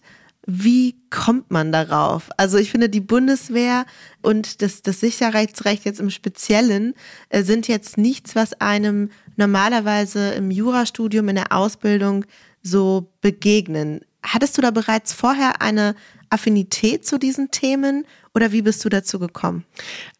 wie 0.50 0.96
kommt 1.10 1.50
man 1.50 1.72
darauf? 1.72 2.30
Also 2.38 2.56
ich 2.56 2.70
finde, 2.70 2.88
die 2.88 3.02
Bundeswehr 3.02 3.84
und 4.22 4.62
das, 4.62 4.80
das 4.80 5.00
Sicherheitsrecht 5.00 5.84
jetzt 5.84 6.00
im 6.00 6.08
Speziellen 6.08 6.94
äh, 7.28 7.42
sind 7.42 7.68
jetzt 7.68 7.98
nichts, 7.98 8.34
was 8.34 8.58
einem 8.58 9.10
normalerweise 9.36 10.30
im 10.30 10.50
Jurastudium, 10.50 11.28
in 11.28 11.36
der 11.36 11.52
Ausbildung 11.52 12.24
so 12.62 13.12
begegnen. 13.20 14.00
Hattest 14.22 14.56
du 14.56 14.62
da 14.62 14.70
bereits 14.70 15.12
vorher 15.12 15.60
eine 15.60 15.94
Affinität 16.30 17.04
zu 17.04 17.18
diesen 17.18 17.50
Themen 17.50 18.06
oder 18.38 18.52
wie 18.52 18.62
bist 18.62 18.84
du 18.84 18.88
dazu 18.88 19.18
gekommen? 19.18 19.64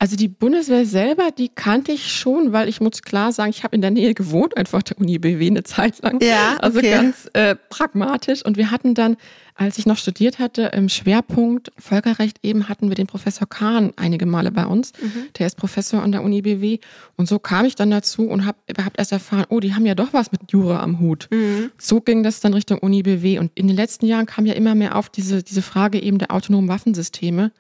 Also 0.01 0.17
die 0.17 0.27
Bundeswehr 0.27 0.85
selber, 0.85 1.29
die 1.31 1.49
kannte 1.49 1.93
ich 1.93 2.13
schon, 2.13 2.53
weil 2.53 2.69
ich 2.69 2.81
muss 2.81 3.03
klar 3.03 3.31
sagen, 3.31 3.51
ich 3.51 3.63
habe 3.63 3.77
in 3.77 3.81
der 3.81 3.93
Nähe 3.93 4.13
gewohnt, 4.13 4.57
einfach 4.57 4.83
der 4.83 4.99
Uni 4.99 5.21
BW 5.21 5.47
eine 5.47 5.63
Zeit 5.63 6.03
lang. 6.03 6.21
Ja, 6.21 6.55
okay. 6.55 6.59
Also 6.61 6.81
ganz 6.81 7.31
äh, 7.35 7.55
pragmatisch. 7.55 8.45
Und 8.45 8.57
wir 8.57 8.73
hatten 8.73 8.95
dann, 8.95 9.17
als 9.55 9.79
ich 9.79 9.87
noch 9.87 9.97
studiert 9.97 10.41
hatte, 10.41 10.63
im 10.75 10.89
Schwerpunkt 10.89 11.71
Völkerrecht 11.79 12.39
eben 12.43 12.69
hatten 12.69 12.89
wir 12.89 12.97
den 12.97 13.07
Professor 13.07 13.49
Kahn 13.49 13.93
einige 13.95 14.27
Male 14.27 14.51
bei 14.51 14.67
uns. 14.67 14.95
Mhm. 15.01 15.29
Der 15.39 15.47
ist 15.47 15.57
Professor 15.57 16.03
an 16.03 16.11
der 16.11 16.25
Uni 16.25 16.43
BW. 16.43 16.79
Und 17.15 17.29
so 17.29 17.39
kam 17.39 17.67
ich 17.67 17.77
dann 17.77 17.93
dazu 17.93 18.29
und 18.29 18.47
habe 18.47 18.59
überhaupt 18.69 18.99
erst 18.99 19.13
erfahren, 19.13 19.47
oh, 19.49 19.61
die 19.61 19.77
haben 19.77 19.87
ja 19.87 19.95
doch 19.95 20.13
was 20.13 20.33
mit 20.33 20.41
Jura 20.51 20.83
am 20.83 20.99
Hut. 20.99 21.29
Mhm. 21.31 21.71
So 21.79 22.01
ging 22.01 22.25
das 22.25 22.41
dann 22.41 22.53
Richtung 22.53 22.81
Uni 22.81 23.05
BW. 23.05 23.39
Und 23.39 23.53
in 23.55 23.69
den 23.69 23.77
letzten 23.77 24.07
Jahren 24.07 24.27
kam 24.27 24.45
ja 24.45 24.55
immer 24.55 24.75
mehr 24.75 24.97
auf 24.97 25.09
diese, 25.09 25.45
diese 25.45 25.63
Frage 25.63 26.03
eben 26.03 26.19
der 26.19 26.33
autonomen 26.33 26.69
Waffensysteme 26.69 27.53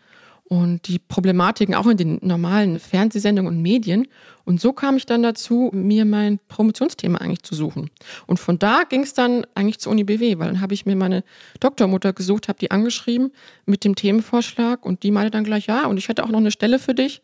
und 0.48 0.88
die 0.88 0.98
Problematiken 0.98 1.74
auch 1.74 1.86
in 1.86 1.98
den 1.98 2.18
normalen 2.22 2.78
Fernsehsendungen 2.78 3.54
und 3.54 3.62
Medien. 3.62 4.08
Und 4.46 4.62
so 4.62 4.72
kam 4.72 4.96
ich 4.96 5.04
dann 5.04 5.22
dazu, 5.22 5.70
mir 5.74 6.06
mein 6.06 6.38
Promotionsthema 6.48 7.18
eigentlich 7.18 7.42
zu 7.42 7.54
suchen. 7.54 7.90
Und 8.26 8.38
von 8.38 8.58
da 8.58 8.84
ging 8.88 9.02
es 9.02 9.12
dann 9.12 9.46
eigentlich 9.54 9.78
zur 9.78 9.92
Uni 9.92 10.04
BW, 10.04 10.38
weil 10.38 10.46
dann 10.48 10.62
habe 10.62 10.72
ich 10.72 10.86
mir 10.86 10.96
meine 10.96 11.22
Doktormutter 11.60 12.14
gesucht, 12.14 12.48
habe 12.48 12.58
die 12.58 12.70
angeschrieben 12.70 13.30
mit 13.66 13.84
dem 13.84 13.94
Themenvorschlag 13.94 14.86
und 14.86 15.02
die 15.02 15.10
meinte 15.10 15.30
dann 15.30 15.44
gleich, 15.44 15.66
ja, 15.66 15.86
und 15.86 15.98
ich 15.98 16.08
hätte 16.08 16.24
auch 16.24 16.30
noch 16.30 16.38
eine 16.38 16.50
Stelle 16.50 16.78
für 16.78 16.94
dich. 16.94 17.20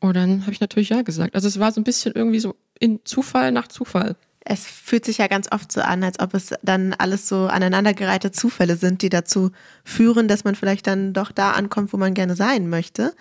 Und 0.00 0.14
dann 0.14 0.42
habe 0.42 0.52
ich 0.52 0.60
natürlich 0.60 0.90
ja 0.90 1.00
gesagt. 1.00 1.34
Also 1.34 1.48
es 1.48 1.58
war 1.58 1.72
so 1.72 1.80
ein 1.80 1.84
bisschen 1.84 2.12
irgendwie 2.14 2.38
so 2.38 2.54
in 2.78 3.00
Zufall 3.04 3.50
nach 3.50 3.68
Zufall 3.68 4.14
es 4.44 4.64
fühlt 4.64 5.04
sich 5.04 5.18
ja 5.18 5.26
ganz 5.26 5.50
oft 5.52 5.70
so 5.70 5.80
an, 5.80 6.02
als 6.02 6.20
ob 6.20 6.34
es 6.34 6.54
dann 6.62 6.94
alles 6.94 7.28
so 7.28 7.46
aneinandergereihte 7.46 8.32
Zufälle 8.32 8.76
sind, 8.76 9.02
die 9.02 9.08
dazu 9.08 9.50
führen, 9.84 10.28
dass 10.28 10.44
man 10.44 10.54
vielleicht 10.54 10.86
dann 10.86 11.12
doch 11.12 11.32
da 11.32 11.52
ankommt, 11.52 11.92
wo 11.92 11.96
man 11.96 12.14
gerne 12.14 12.36
sein 12.36 12.68
möchte. 12.68 13.14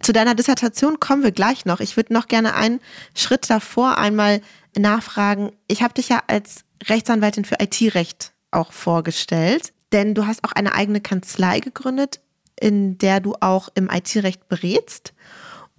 Zu 0.00 0.12
deiner 0.12 0.34
Dissertation 0.34 1.00
kommen 1.00 1.22
wir 1.22 1.32
gleich 1.32 1.64
noch. 1.64 1.80
Ich 1.80 1.96
würde 1.96 2.12
noch 2.12 2.28
gerne 2.28 2.54
einen 2.54 2.80
Schritt 3.14 3.48
davor 3.48 3.96
einmal 3.96 4.42
nachfragen. 4.76 5.52
Ich 5.68 5.82
habe 5.82 5.94
dich 5.94 6.10
ja 6.10 6.22
als 6.26 6.64
Rechtsanwältin 6.84 7.46
für 7.46 7.56
IT-Recht 7.60 8.32
auch 8.50 8.72
vorgestellt, 8.72 9.72
denn 9.92 10.14
du 10.14 10.26
hast 10.26 10.44
auch 10.44 10.52
eine 10.52 10.74
eigene 10.74 11.00
Kanzlei 11.00 11.60
gegründet, 11.60 12.20
in 12.60 12.98
der 12.98 13.20
du 13.20 13.34
auch 13.40 13.68
im 13.74 13.88
IT-Recht 13.90 14.48
berätst. 14.48 15.14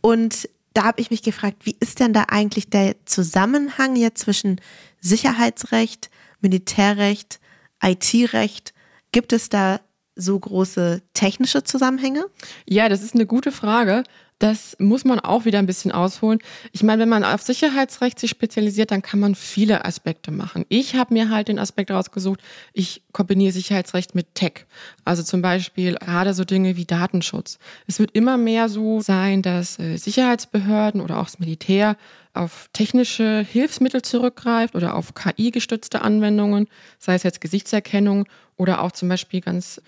Und 0.01 0.49
da 0.77 0.83
habe 0.83 1.01
ich 1.01 1.09
mich 1.09 1.23
gefragt, 1.23 1.65
wie 1.65 1.75
ist 1.79 1.99
denn 1.99 2.13
da 2.13 2.25
eigentlich 2.27 2.69
der 2.69 2.95
Zusammenhang 3.05 3.95
jetzt 3.95 4.21
zwischen 4.21 4.61
Sicherheitsrecht, 5.01 6.11
Militärrecht, 6.39 7.39
IT-Recht? 7.81 8.75
Gibt 9.11 9.33
es 9.33 9.49
da 9.49 9.79
so 10.15 10.37
große 10.39 11.01
technische 11.13 11.63
Zusammenhänge? 11.63 12.25
Ja, 12.67 12.89
das 12.89 13.01
ist 13.01 13.15
eine 13.15 13.25
gute 13.25 13.51
Frage. 13.51 14.03
Das 14.39 14.75
muss 14.79 15.03
man 15.03 15.19
auch 15.19 15.45
wieder 15.45 15.57
ein 15.57 15.65
bisschen 15.65 15.91
ausholen. 15.91 16.39
Ich 16.71 16.83
meine, 16.83 17.01
wenn 17.01 17.09
man 17.09 17.23
auf 17.23 17.41
Sicherheitsrecht 17.41 18.19
sich 18.19 18.29
spezialisiert, 18.29 18.91
dann 18.91 19.01
kann 19.01 19.19
man 19.19 19.33
viele 19.33 19.83
Aspekte 19.83 20.29
machen. 20.31 20.63
Ich 20.69 20.95
habe 20.95 21.13
mir 21.13 21.29
halt 21.29 21.47
den 21.47 21.57
Aspekt 21.57 21.89
rausgesucht, 21.89 22.39
ich 22.73 23.01
kombiniere 23.13 23.51
Sicherheitsrecht 23.51 24.13
mit 24.13 24.35
Tech. 24.35 24.65
Also 25.05 25.23
zum 25.23 25.41
Beispiel 25.41 25.95
gerade 25.95 26.35
so 26.35 26.43
Dinge 26.43 26.77
wie 26.77 26.85
Datenschutz. 26.85 27.57
Es 27.87 27.99
wird 27.99 28.11
immer 28.11 28.37
mehr 28.37 28.69
so 28.69 29.01
sein, 29.01 29.41
dass 29.41 29.79
äh, 29.79 29.97
Sicherheitsbehörden 29.97 31.01
oder 31.01 31.17
auch 31.19 31.25
das 31.25 31.39
Militär 31.39 31.97
auf 32.35 32.69
technische 32.73 33.39
Hilfsmittel 33.39 34.03
zurückgreift 34.03 34.75
oder 34.75 34.95
auf 34.95 35.15
KI-gestützte 35.15 36.03
Anwendungen, 36.03 36.67
sei 36.99 37.15
es 37.15 37.23
jetzt 37.23 37.41
Gesichtserkennung 37.41 38.27
oder 38.55 38.81
auch 38.81 38.91
zum 38.91 39.09
Beispiel 39.09 39.41
ganz 39.41 39.81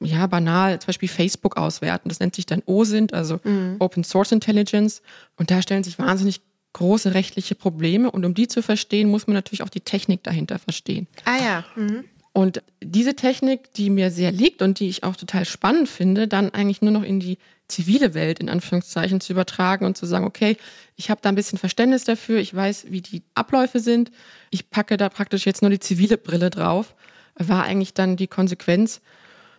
ja, 0.00 0.26
banal, 0.26 0.78
zum 0.80 0.88
Beispiel 0.88 1.08
Facebook 1.08 1.56
auswerten. 1.56 2.08
Das 2.08 2.20
nennt 2.20 2.34
sich 2.34 2.46
dann 2.46 2.62
OSINT, 2.66 3.14
also 3.14 3.40
mhm. 3.44 3.76
Open 3.78 4.04
Source 4.04 4.32
Intelligence. 4.32 5.02
Und 5.36 5.50
da 5.50 5.62
stellen 5.62 5.84
sich 5.84 5.98
wahnsinnig 5.98 6.40
große 6.72 7.14
rechtliche 7.14 7.54
Probleme. 7.54 8.10
Und 8.10 8.24
um 8.24 8.34
die 8.34 8.48
zu 8.48 8.62
verstehen, 8.62 9.08
muss 9.08 9.26
man 9.26 9.34
natürlich 9.34 9.62
auch 9.62 9.68
die 9.68 9.80
Technik 9.80 10.22
dahinter 10.22 10.58
verstehen. 10.58 11.06
Ah 11.24 11.38
ja. 11.42 11.64
Mhm. 11.76 12.04
Und 12.32 12.62
diese 12.82 13.14
Technik, 13.14 13.72
die 13.74 13.90
mir 13.90 14.10
sehr 14.10 14.32
liegt 14.32 14.60
und 14.60 14.80
die 14.80 14.88
ich 14.88 15.04
auch 15.04 15.14
total 15.14 15.44
spannend 15.44 15.88
finde, 15.88 16.26
dann 16.26 16.50
eigentlich 16.50 16.82
nur 16.82 16.90
noch 16.90 17.04
in 17.04 17.20
die 17.20 17.38
zivile 17.68 18.12
Welt 18.12 18.40
in 18.40 18.48
Anführungszeichen 18.48 19.20
zu 19.20 19.32
übertragen 19.32 19.86
und 19.86 19.96
zu 19.96 20.04
sagen, 20.04 20.24
okay, 20.26 20.56
ich 20.96 21.10
habe 21.10 21.20
da 21.22 21.28
ein 21.28 21.34
bisschen 21.34 21.58
Verständnis 21.58 22.04
dafür, 22.04 22.38
ich 22.38 22.52
weiß, 22.52 22.86
wie 22.90 23.00
die 23.00 23.22
Abläufe 23.34 23.80
sind, 23.80 24.10
ich 24.50 24.68
packe 24.68 24.96
da 24.96 25.08
praktisch 25.08 25.46
jetzt 25.46 25.62
nur 25.62 25.70
die 25.70 25.78
zivile 25.78 26.18
Brille 26.18 26.50
drauf, 26.50 26.94
war 27.36 27.64
eigentlich 27.64 27.94
dann 27.94 28.16
die 28.16 28.26
Konsequenz, 28.26 29.00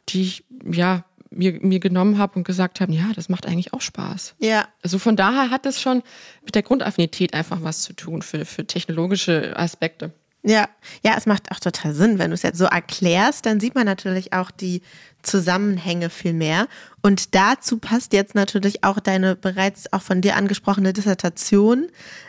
die 0.09 0.21
ich 0.21 0.43
ja 0.69 1.05
mir, 1.35 1.53
mir 1.61 1.79
genommen 1.79 2.17
habe 2.17 2.35
und 2.35 2.43
gesagt 2.45 2.81
habe, 2.81 2.93
ja, 2.93 3.11
das 3.15 3.29
macht 3.29 3.45
eigentlich 3.45 3.73
auch 3.73 3.81
Spaß. 3.81 4.35
Ja. 4.39 4.67
Also 4.81 4.99
von 4.99 5.15
daher 5.15 5.49
hat 5.49 5.65
es 5.65 5.81
schon 5.81 6.01
mit 6.43 6.55
der 6.55 6.63
Grundaffinität 6.63 7.33
einfach 7.33 7.59
was 7.61 7.81
zu 7.81 7.93
tun 7.93 8.21
für, 8.21 8.45
für 8.45 8.65
technologische 8.65 9.57
Aspekte. 9.57 10.13
Ja, 10.47 10.69
ja, 11.03 11.15
es 11.17 11.25
macht 11.25 11.51
auch 11.51 11.59
total 11.59 11.95
Sinn, 11.95 12.19
wenn 12.19 12.29
du 12.29 12.35
es 12.35 12.43
jetzt 12.43 12.59
so 12.59 12.65
erklärst, 12.65 13.47
dann 13.47 13.59
sieht 13.59 13.73
man 13.73 13.87
natürlich 13.87 14.31
auch 14.31 14.51
die 14.51 14.83
Zusammenhänge 15.23 16.11
viel 16.11 16.33
mehr. 16.33 16.67
Und 17.01 17.33
dazu 17.33 17.79
passt 17.79 18.13
jetzt 18.13 18.35
natürlich 18.35 18.83
auch 18.83 18.99
deine 18.99 19.35
bereits 19.35 19.91
auch 19.91 20.03
von 20.03 20.21
dir 20.21 20.35
angesprochene 20.35 20.93
Dissertation 20.93 21.87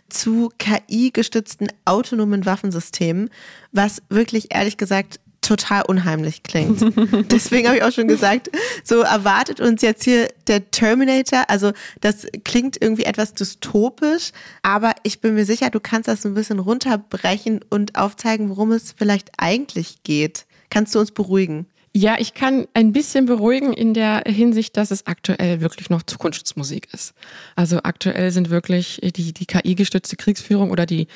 zu 0.08 0.50
KI-gestützten 0.58 1.68
autonomen 1.84 2.46
Waffensystemen, 2.46 3.28
was 3.72 4.02
wirklich 4.08 4.54
ehrlich 4.54 4.78
gesagt 4.78 5.20
total 5.46 5.82
unheimlich 5.82 6.42
klingt. 6.42 6.80
Deswegen 7.30 7.68
habe 7.68 7.78
ich 7.78 7.82
auch 7.84 7.92
schon 7.92 8.08
gesagt, 8.08 8.50
so 8.82 9.00
erwartet 9.00 9.60
uns 9.60 9.80
jetzt 9.80 10.04
hier 10.04 10.28
der 10.48 10.70
Terminator. 10.70 11.44
Also 11.48 11.72
das 12.00 12.26
klingt 12.44 12.80
irgendwie 12.80 13.04
etwas 13.04 13.34
dystopisch, 13.34 14.32
aber 14.62 14.94
ich 15.04 15.20
bin 15.20 15.34
mir 15.34 15.44
sicher, 15.44 15.70
du 15.70 15.80
kannst 15.80 16.08
das 16.08 16.26
ein 16.26 16.34
bisschen 16.34 16.58
runterbrechen 16.58 17.60
und 17.70 17.96
aufzeigen, 17.96 18.48
worum 18.48 18.72
es 18.72 18.92
vielleicht 18.96 19.30
eigentlich 19.38 20.02
geht. 20.02 20.46
Kannst 20.68 20.94
du 20.94 20.98
uns 20.98 21.12
beruhigen? 21.12 21.66
Ja, 21.94 22.16
ich 22.18 22.34
kann 22.34 22.66
ein 22.74 22.92
bisschen 22.92 23.24
beruhigen 23.24 23.72
in 23.72 23.94
der 23.94 24.24
Hinsicht, 24.26 24.76
dass 24.76 24.90
es 24.90 25.06
aktuell 25.06 25.62
wirklich 25.62 25.88
noch 25.88 26.02
Zukunftsmusik 26.02 26.92
ist. 26.92 27.14
Also 27.54 27.78
aktuell 27.84 28.32
sind 28.32 28.50
wirklich 28.50 29.00
die, 29.02 29.32
die 29.32 29.46
KI-gestützte 29.46 30.16
Kriegsführung 30.16 30.70
oder 30.70 30.84
die 30.84 31.06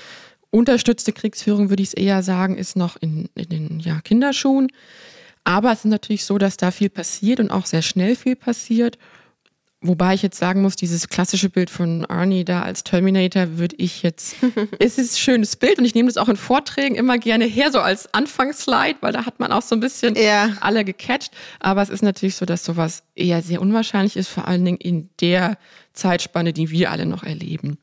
unterstützte 0.50 1.12
Kriegsführung, 1.12 1.70
würde 1.70 1.82
ich 1.82 1.90
es 1.90 1.94
eher 1.94 2.22
sagen, 2.22 2.56
ist 2.56 2.76
noch 2.76 2.96
in, 2.96 3.28
in 3.34 3.48
den 3.48 3.80
ja, 3.80 4.00
Kinderschuhen. 4.00 4.68
Aber 5.44 5.72
es 5.72 5.80
ist 5.80 5.86
natürlich 5.86 6.24
so, 6.24 6.38
dass 6.38 6.56
da 6.56 6.70
viel 6.70 6.90
passiert 6.90 7.40
und 7.40 7.50
auch 7.50 7.66
sehr 7.66 7.82
schnell 7.82 8.16
viel 8.16 8.36
passiert. 8.36 8.98
Wobei 9.82 10.12
ich 10.12 10.20
jetzt 10.20 10.38
sagen 10.38 10.60
muss, 10.60 10.76
dieses 10.76 11.08
klassische 11.08 11.48
Bild 11.48 11.70
von 11.70 12.04
Arnie 12.04 12.44
da 12.44 12.60
als 12.60 12.84
Terminator 12.84 13.56
würde 13.56 13.76
ich 13.78 14.02
jetzt, 14.02 14.36
es 14.78 14.98
ist 14.98 15.14
ein 15.14 15.18
schönes 15.18 15.56
Bild 15.56 15.78
und 15.78 15.86
ich 15.86 15.94
nehme 15.94 16.08
das 16.08 16.18
auch 16.18 16.28
in 16.28 16.36
Vorträgen 16.36 16.96
immer 16.96 17.16
gerne 17.16 17.46
her, 17.46 17.72
so 17.72 17.80
als 17.80 18.12
Anfangsslide, 18.12 18.98
weil 19.00 19.14
da 19.14 19.24
hat 19.24 19.40
man 19.40 19.52
auch 19.52 19.62
so 19.62 19.74
ein 19.74 19.80
bisschen 19.80 20.16
ja. 20.16 20.50
alle 20.60 20.84
gecatcht. 20.84 21.32
Aber 21.60 21.80
es 21.80 21.88
ist 21.88 22.02
natürlich 22.02 22.36
so, 22.36 22.44
dass 22.44 22.62
sowas 22.62 23.04
eher 23.14 23.40
sehr 23.40 23.62
unwahrscheinlich 23.62 24.18
ist, 24.18 24.28
vor 24.28 24.46
allen 24.46 24.66
Dingen 24.66 24.76
in 24.76 25.08
der 25.22 25.56
Zeitspanne, 25.94 26.52
die 26.52 26.70
wir 26.70 26.90
alle 26.90 27.06
noch 27.06 27.22
erleben. 27.22 27.78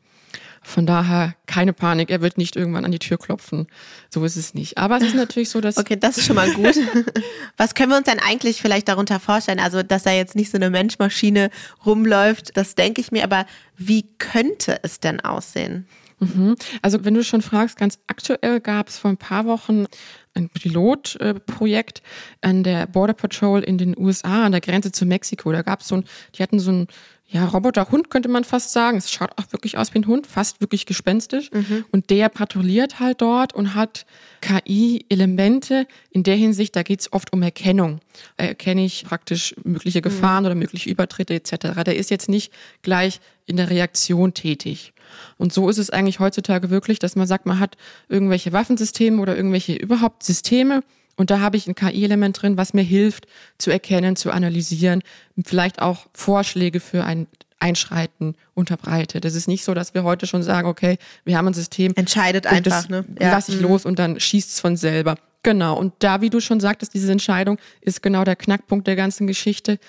Von 0.67 0.85
daher 0.85 1.33
keine 1.45 1.71
Panik, 1.71 2.09
er 2.09 2.19
wird 2.19 2.37
nicht 2.37 2.57
irgendwann 2.57 2.83
an 2.83 2.91
die 2.91 2.99
Tür 2.99 3.17
klopfen. 3.17 3.67
So 4.09 4.25
ist 4.25 4.35
es 4.35 4.53
nicht. 4.53 4.77
Aber 4.77 4.97
es 4.97 5.03
ist 5.03 5.15
natürlich 5.15 5.49
so, 5.49 5.61
dass. 5.61 5.77
Okay, 5.77 5.95
das 5.97 6.17
ist 6.17 6.25
schon 6.25 6.35
mal 6.35 6.51
gut. 6.51 6.75
Was 7.57 7.73
können 7.73 7.89
wir 7.89 7.97
uns 7.97 8.07
denn 8.07 8.19
eigentlich 8.19 8.61
vielleicht 8.61 8.89
darunter 8.89 9.21
vorstellen? 9.21 9.61
Also, 9.61 9.81
dass 9.81 10.03
da 10.03 10.11
jetzt 10.11 10.35
nicht 10.35 10.51
so 10.51 10.57
eine 10.57 10.69
Menschmaschine 10.69 11.51
rumläuft, 11.85 12.57
das 12.57 12.75
denke 12.75 12.99
ich 12.99 13.13
mir, 13.13 13.23
aber 13.23 13.45
wie 13.77 14.09
könnte 14.17 14.79
es 14.83 14.99
denn 14.99 15.21
aussehen? 15.21 15.87
Mhm. 16.19 16.57
Also, 16.81 17.05
wenn 17.05 17.13
du 17.13 17.23
schon 17.23 17.41
fragst, 17.41 17.77
ganz 17.77 17.97
aktuell 18.07 18.59
gab 18.59 18.89
es 18.89 18.97
vor 18.97 19.09
ein 19.09 19.17
paar 19.17 19.45
Wochen 19.45 19.85
ein 20.33 20.49
Pilotprojekt 20.49 22.01
an 22.41 22.63
der 22.63 22.87
Border 22.87 23.13
Patrol 23.13 23.63
in 23.63 23.77
den 23.77 23.97
USA 23.97 24.45
an 24.45 24.51
der 24.51 24.61
Grenze 24.61 24.91
zu 24.91 25.05
Mexiko. 25.05 25.49
Da 25.53 25.61
gab 25.61 25.79
es 25.79 25.87
so 25.87 25.95
ein, 25.95 26.03
die 26.35 26.43
hatten 26.43 26.59
so 26.59 26.71
ein 26.71 26.87
ja, 27.29 27.45
Roboterhund 27.45 28.09
könnte 28.09 28.29
man 28.29 28.45
fast 28.45 28.71
sagen. 28.71 28.97
Es 28.97 29.11
schaut 29.11 29.31
auch 29.35 29.51
wirklich 29.51 29.77
aus 29.77 29.93
wie 29.93 29.99
ein 29.99 30.07
Hund, 30.07 30.27
fast 30.27 30.61
wirklich 30.61 30.85
gespenstisch. 30.85 31.51
Mhm. 31.51 31.83
Und 31.91 32.09
der 32.09 32.29
patrouilliert 32.29 33.01
halt 33.01 33.21
dort 33.21 33.53
und 33.53 33.75
hat 33.75 34.05
KI-Elemente 34.39 35.87
in 36.09 36.23
der 36.23 36.35
Hinsicht, 36.35 36.75
da 36.75 36.83
geht 36.83 37.01
es 37.01 37.11
oft 37.11 37.33
um 37.33 37.41
Erkennung. 37.41 37.99
Erkenne 38.37 38.85
ich 38.85 39.03
praktisch 39.03 39.55
mögliche 39.65 40.01
Gefahren 40.01 40.43
mhm. 40.43 40.45
oder 40.45 40.55
mögliche 40.55 40.89
Übertritte 40.89 41.33
etc. 41.33 41.83
Der 41.85 41.97
ist 41.97 42.09
jetzt 42.09 42.29
nicht 42.29 42.53
gleich 42.81 43.19
in 43.45 43.57
der 43.57 43.69
Reaktion 43.69 44.33
tätig. 44.33 44.93
Und 45.37 45.51
so 45.51 45.69
ist 45.69 45.79
es 45.79 45.89
eigentlich 45.89 46.19
heutzutage 46.19 46.69
wirklich, 46.69 46.99
dass 46.99 47.17
man 47.17 47.27
sagt, 47.27 47.45
man 47.45 47.59
hat 47.59 47.75
irgendwelche 48.07 48.53
Waffensysteme 48.53 49.21
oder 49.21 49.35
irgendwelche 49.35 49.75
überhaupt 49.75 50.23
Systeme, 50.23 50.81
und 51.17 51.29
da 51.29 51.39
habe 51.39 51.57
ich 51.57 51.67
ein 51.67 51.75
KI-Element 51.75 52.41
drin, 52.41 52.57
was 52.57 52.73
mir 52.73 52.83
hilft, 52.83 53.27
zu 53.57 53.71
erkennen, 53.71 54.15
zu 54.15 54.31
analysieren, 54.31 55.01
vielleicht 55.43 55.81
auch 55.81 56.07
Vorschläge 56.13 56.79
für 56.79 57.03
ein 57.03 57.27
Einschreiten 57.59 58.35
unterbreitet. 58.53 59.25
Das 59.25 59.33
ist 59.33 59.47
nicht 59.47 59.63
so, 59.63 59.73
dass 59.73 59.93
wir 59.93 60.03
heute 60.03 60.27
schon 60.27 60.43
sagen, 60.43 60.67
okay, 60.67 60.97
wir 61.25 61.37
haben 61.37 61.47
ein 61.47 61.53
System. 61.53 61.91
Entscheidet 61.95 62.45
einfach, 62.45 62.83
das 62.83 62.89
ne? 62.89 63.03
Ja. 63.19 63.31
Lass 63.31 63.49
ich 63.49 63.55
mhm. 63.55 63.63
los 63.63 63.85
und 63.85 63.99
dann 63.99 64.19
schießt 64.19 64.51
es 64.51 64.59
von 64.59 64.77
selber. 64.77 65.17
Genau. 65.43 65.77
Und 65.77 65.93
da, 65.99 66.21
wie 66.21 66.29
du 66.29 66.39
schon 66.39 66.59
sagtest, 66.59 66.93
diese 66.93 67.11
Entscheidung 67.11 67.57
ist 67.81 68.03
genau 68.03 68.23
der 68.23 68.35
Knackpunkt 68.35 68.85
der 68.85 68.95
ganzen 68.95 69.27
Geschichte. 69.27 69.79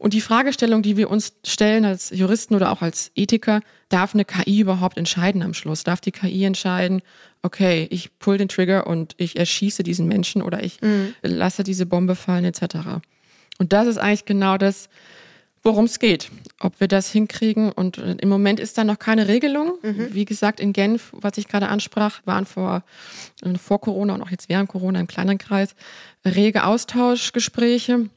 Und 0.00 0.14
die 0.14 0.22
Fragestellung, 0.22 0.80
die 0.80 0.96
wir 0.96 1.10
uns 1.10 1.34
stellen 1.44 1.84
als 1.84 2.08
Juristen 2.08 2.54
oder 2.54 2.72
auch 2.72 2.80
als 2.80 3.10
Ethiker, 3.14 3.60
darf 3.90 4.14
eine 4.14 4.24
KI 4.24 4.60
überhaupt 4.60 4.96
entscheiden 4.96 5.42
am 5.42 5.52
Schluss? 5.52 5.84
Darf 5.84 6.00
die 6.00 6.10
KI 6.10 6.44
entscheiden, 6.44 7.02
okay, 7.42 7.86
ich 7.90 8.18
pull 8.18 8.38
den 8.38 8.48
Trigger 8.48 8.86
und 8.86 9.14
ich 9.18 9.36
erschieße 9.36 9.82
diesen 9.82 10.08
Menschen 10.08 10.40
oder 10.40 10.64
ich 10.64 10.80
mhm. 10.80 11.14
lasse 11.20 11.64
diese 11.64 11.84
Bombe 11.84 12.14
fallen 12.14 12.46
etc. 12.46 12.76
Und 13.58 13.74
das 13.74 13.86
ist 13.86 13.98
eigentlich 13.98 14.24
genau 14.24 14.56
das, 14.56 14.88
worum 15.62 15.84
es 15.84 15.98
geht. 15.98 16.30
Ob 16.60 16.80
wir 16.80 16.88
das 16.88 17.12
hinkriegen. 17.12 17.70
Und 17.70 17.98
im 17.98 18.28
Moment 18.30 18.58
ist 18.58 18.78
da 18.78 18.84
noch 18.84 18.98
keine 18.98 19.28
Regelung. 19.28 19.74
Mhm. 19.82 20.14
Wie 20.14 20.24
gesagt, 20.24 20.60
in 20.60 20.72
Genf, 20.72 21.10
was 21.12 21.36
ich 21.36 21.46
gerade 21.46 21.68
ansprach, 21.68 22.22
waren 22.24 22.46
vor, 22.46 22.84
vor 23.62 23.82
Corona 23.82 24.14
und 24.14 24.22
auch 24.22 24.30
jetzt 24.30 24.48
während 24.48 24.70
Corona 24.70 24.98
im 24.98 25.08
kleinen 25.08 25.36
Kreis 25.36 25.74
rege 26.24 26.64
Austauschgespräche. 26.64 28.08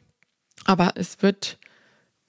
Aber 0.63 0.93
es 0.95 1.21
wird 1.21 1.57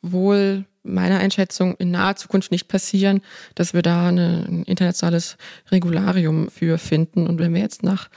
wohl 0.04 0.64
meiner 0.82 1.18
Einschätzung 1.18 1.74
in 1.76 1.90
naher 1.90 2.16
Zukunft 2.16 2.50
nicht 2.50 2.68
passieren, 2.68 3.22
dass 3.54 3.72
wir 3.72 3.82
da 3.82 4.08
eine, 4.08 4.44
ein 4.46 4.62
internationales 4.64 5.36
Regularium 5.70 6.50
für 6.50 6.78
finden. 6.78 7.26
Und 7.26 7.38
wenn 7.38 7.54
wir 7.54 7.60
jetzt 7.60 7.82
nach 7.82 8.10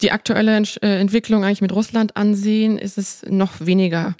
die 0.00 0.12
aktuelle 0.12 0.62
äh, 0.82 1.00
Entwicklung 1.00 1.42
eigentlich 1.44 1.62
mit 1.62 1.72
Russland 1.72 2.16
ansehen, 2.16 2.78
ist 2.78 2.98
es 2.98 3.22
noch 3.28 3.60
weniger, 3.60 4.14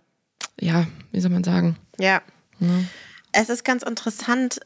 ja, 0.59 0.87
wie 1.13 1.21
soll 1.21 1.31
man 1.31 1.45
sagen? 1.45 1.77
Ja. 1.99 2.23
ja. 2.61 2.69
Es 3.33 3.51
ist 3.51 3.65
ganz 3.65 3.83
interessant 3.83 4.61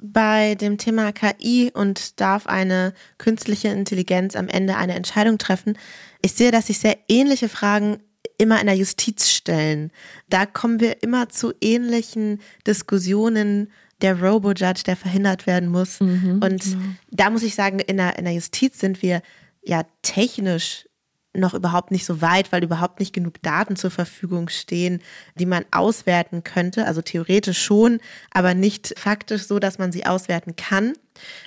bei 0.00 0.54
dem 0.54 0.78
Thema 0.78 1.12
KI 1.12 1.70
und 1.72 2.20
darf 2.20 2.46
eine 2.46 2.94
künstliche 3.18 3.68
Intelligenz 3.68 4.36
am 4.36 4.48
Ende 4.48 4.76
eine 4.76 4.94
Entscheidung 4.94 5.38
treffen. 5.38 5.78
Ich 6.22 6.32
sehe, 6.32 6.50
dass 6.50 6.66
sich 6.66 6.78
sehr 6.78 6.98
ähnliche 7.08 7.48
Fragen 7.48 7.98
immer 8.38 8.60
in 8.60 8.66
der 8.66 8.76
Justiz 8.76 9.28
stellen. 9.28 9.90
Da 10.28 10.46
kommen 10.46 10.80
wir 10.80 11.02
immer 11.02 11.28
zu 11.28 11.52
ähnlichen 11.60 12.40
Diskussionen. 12.66 13.70
Der 14.02 14.20
Robo-Judge, 14.20 14.82
der 14.84 14.96
verhindert 14.96 15.46
werden 15.46 15.68
muss. 15.68 16.00
Mhm, 16.00 16.40
und 16.42 16.62
genau. 16.62 16.84
da 17.10 17.30
muss 17.30 17.42
ich 17.42 17.54
sagen, 17.54 17.78
in 17.78 17.96
der, 17.96 18.18
in 18.18 18.24
der 18.24 18.34
Justiz 18.34 18.80
sind 18.80 19.02
wir 19.02 19.22
ja 19.62 19.84
technisch 20.02 20.86
noch 21.34 21.54
überhaupt 21.54 21.90
nicht 21.90 22.04
so 22.04 22.20
weit, 22.20 22.52
weil 22.52 22.62
überhaupt 22.62 23.00
nicht 23.00 23.12
genug 23.12 23.42
Daten 23.42 23.76
zur 23.76 23.90
Verfügung 23.90 24.48
stehen, 24.48 25.02
die 25.34 25.46
man 25.46 25.64
auswerten 25.70 26.44
könnte. 26.44 26.86
Also 26.86 27.02
theoretisch 27.02 27.62
schon, 27.62 28.00
aber 28.30 28.54
nicht 28.54 28.94
faktisch 28.96 29.46
so, 29.46 29.58
dass 29.58 29.78
man 29.78 29.92
sie 29.92 30.06
auswerten 30.06 30.56
kann, 30.56 30.94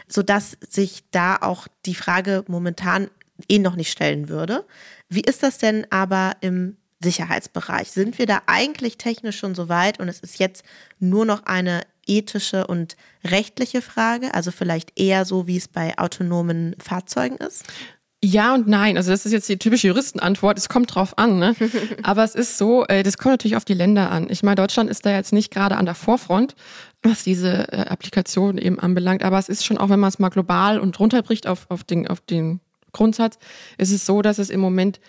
sodass 0.07 0.57
sich 0.67 1.03
da 1.11 1.37
auch 1.37 1.67
die 1.85 1.95
Frage 1.95 2.43
momentan 2.47 3.09
eh 3.49 3.59
noch 3.59 3.75
nicht 3.75 3.91
stellen 3.91 4.29
würde. 4.29 4.65
Wie 5.09 5.21
ist 5.21 5.43
das 5.43 5.57
denn 5.57 5.85
aber 5.89 6.33
im 6.41 6.77
Sicherheitsbereich? 6.99 7.91
Sind 7.91 8.17
wir 8.17 8.25
da 8.25 8.41
eigentlich 8.47 8.97
technisch 8.97 9.37
schon 9.37 9.55
so 9.55 9.69
weit 9.69 9.99
und 9.99 10.09
es 10.09 10.19
ist 10.19 10.39
jetzt 10.39 10.63
nur 10.99 11.25
noch 11.25 11.45
eine 11.45 11.81
ethische 12.07 12.67
und 12.67 12.95
rechtliche 13.23 13.81
Frage, 13.81 14.33
also 14.33 14.51
vielleicht 14.51 14.97
eher 14.99 15.25
so, 15.25 15.45
wie 15.45 15.57
es 15.57 15.67
bei 15.67 15.97
autonomen 15.97 16.75
Fahrzeugen 16.79 17.37
ist? 17.37 17.65
Ja 18.23 18.55
und 18.55 18.67
nein. 18.67 18.97
Also 18.97 19.11
das 19.11 19.27
ist 19.27 19.31
jetzt 19.31 19.47
die 19.47 19.59
typische 19.59 19.87
Juristenantwort. 19.87 20.57
Es 20.57 20.69
kommt 20.69 20.95
drauf 20.95 21.17
an. 21.19 21.37
Ne? 21.37 21.55
Aber 22.03 22.23
es 22.23 22.33
ist 22.33 22.57
so, 22.57 22.83
äh, 22.87 23.03
das 23.03 23.17
kommt 23.17 23.33
natürlich 23.33 23.55
auf 23.55 23.65
die 23.65 23.75
Länder 23.75 24.09
an. 24.11 24.27
Ich 24.31 24.41
meine, 24.41 24.55
Deutschland 24.55 24.89
ist 24.89 25.05
da 25.05 25.11
jetzt 25.11 25.33
nicht 25.33 25.51
gerade 25.53 25.77
an 25.77 25.85
der 25.85 25.93
Vorfront, 25.93 26.55
was 27.03 27.23
diese 27.23 27.71
äh, 27.71 27.85
Applikation 27.87 28.57
eben 28.57 28.79
anbelangt. 28.79 29.23
Aber 29.23 29.37
es 29.37 29.49
ist 29.49 29.65
schon 29.65 29.77
auch, 29.77 29.89
wenn 29.89 29.99
man 29.99 30.09
es 30.09 30.17
mal 30.17 30.29
global 30.29 30.79
und 30.79 30.99
runterbricht 30.99 31.45
auf, 31.45 31.67
auf, 31.69 31.83
den, 31.83 32.07
auf 32.07 32.19
den 32.21 32.59
Grundsatz 32.91 33.37
ist 33.77 33.91
es 33.91 34.05
so, 34.05 34.21
dass 34.21 34.37
es 34.37 34.49
im 34.49 34.59
Moment 34.59 34.99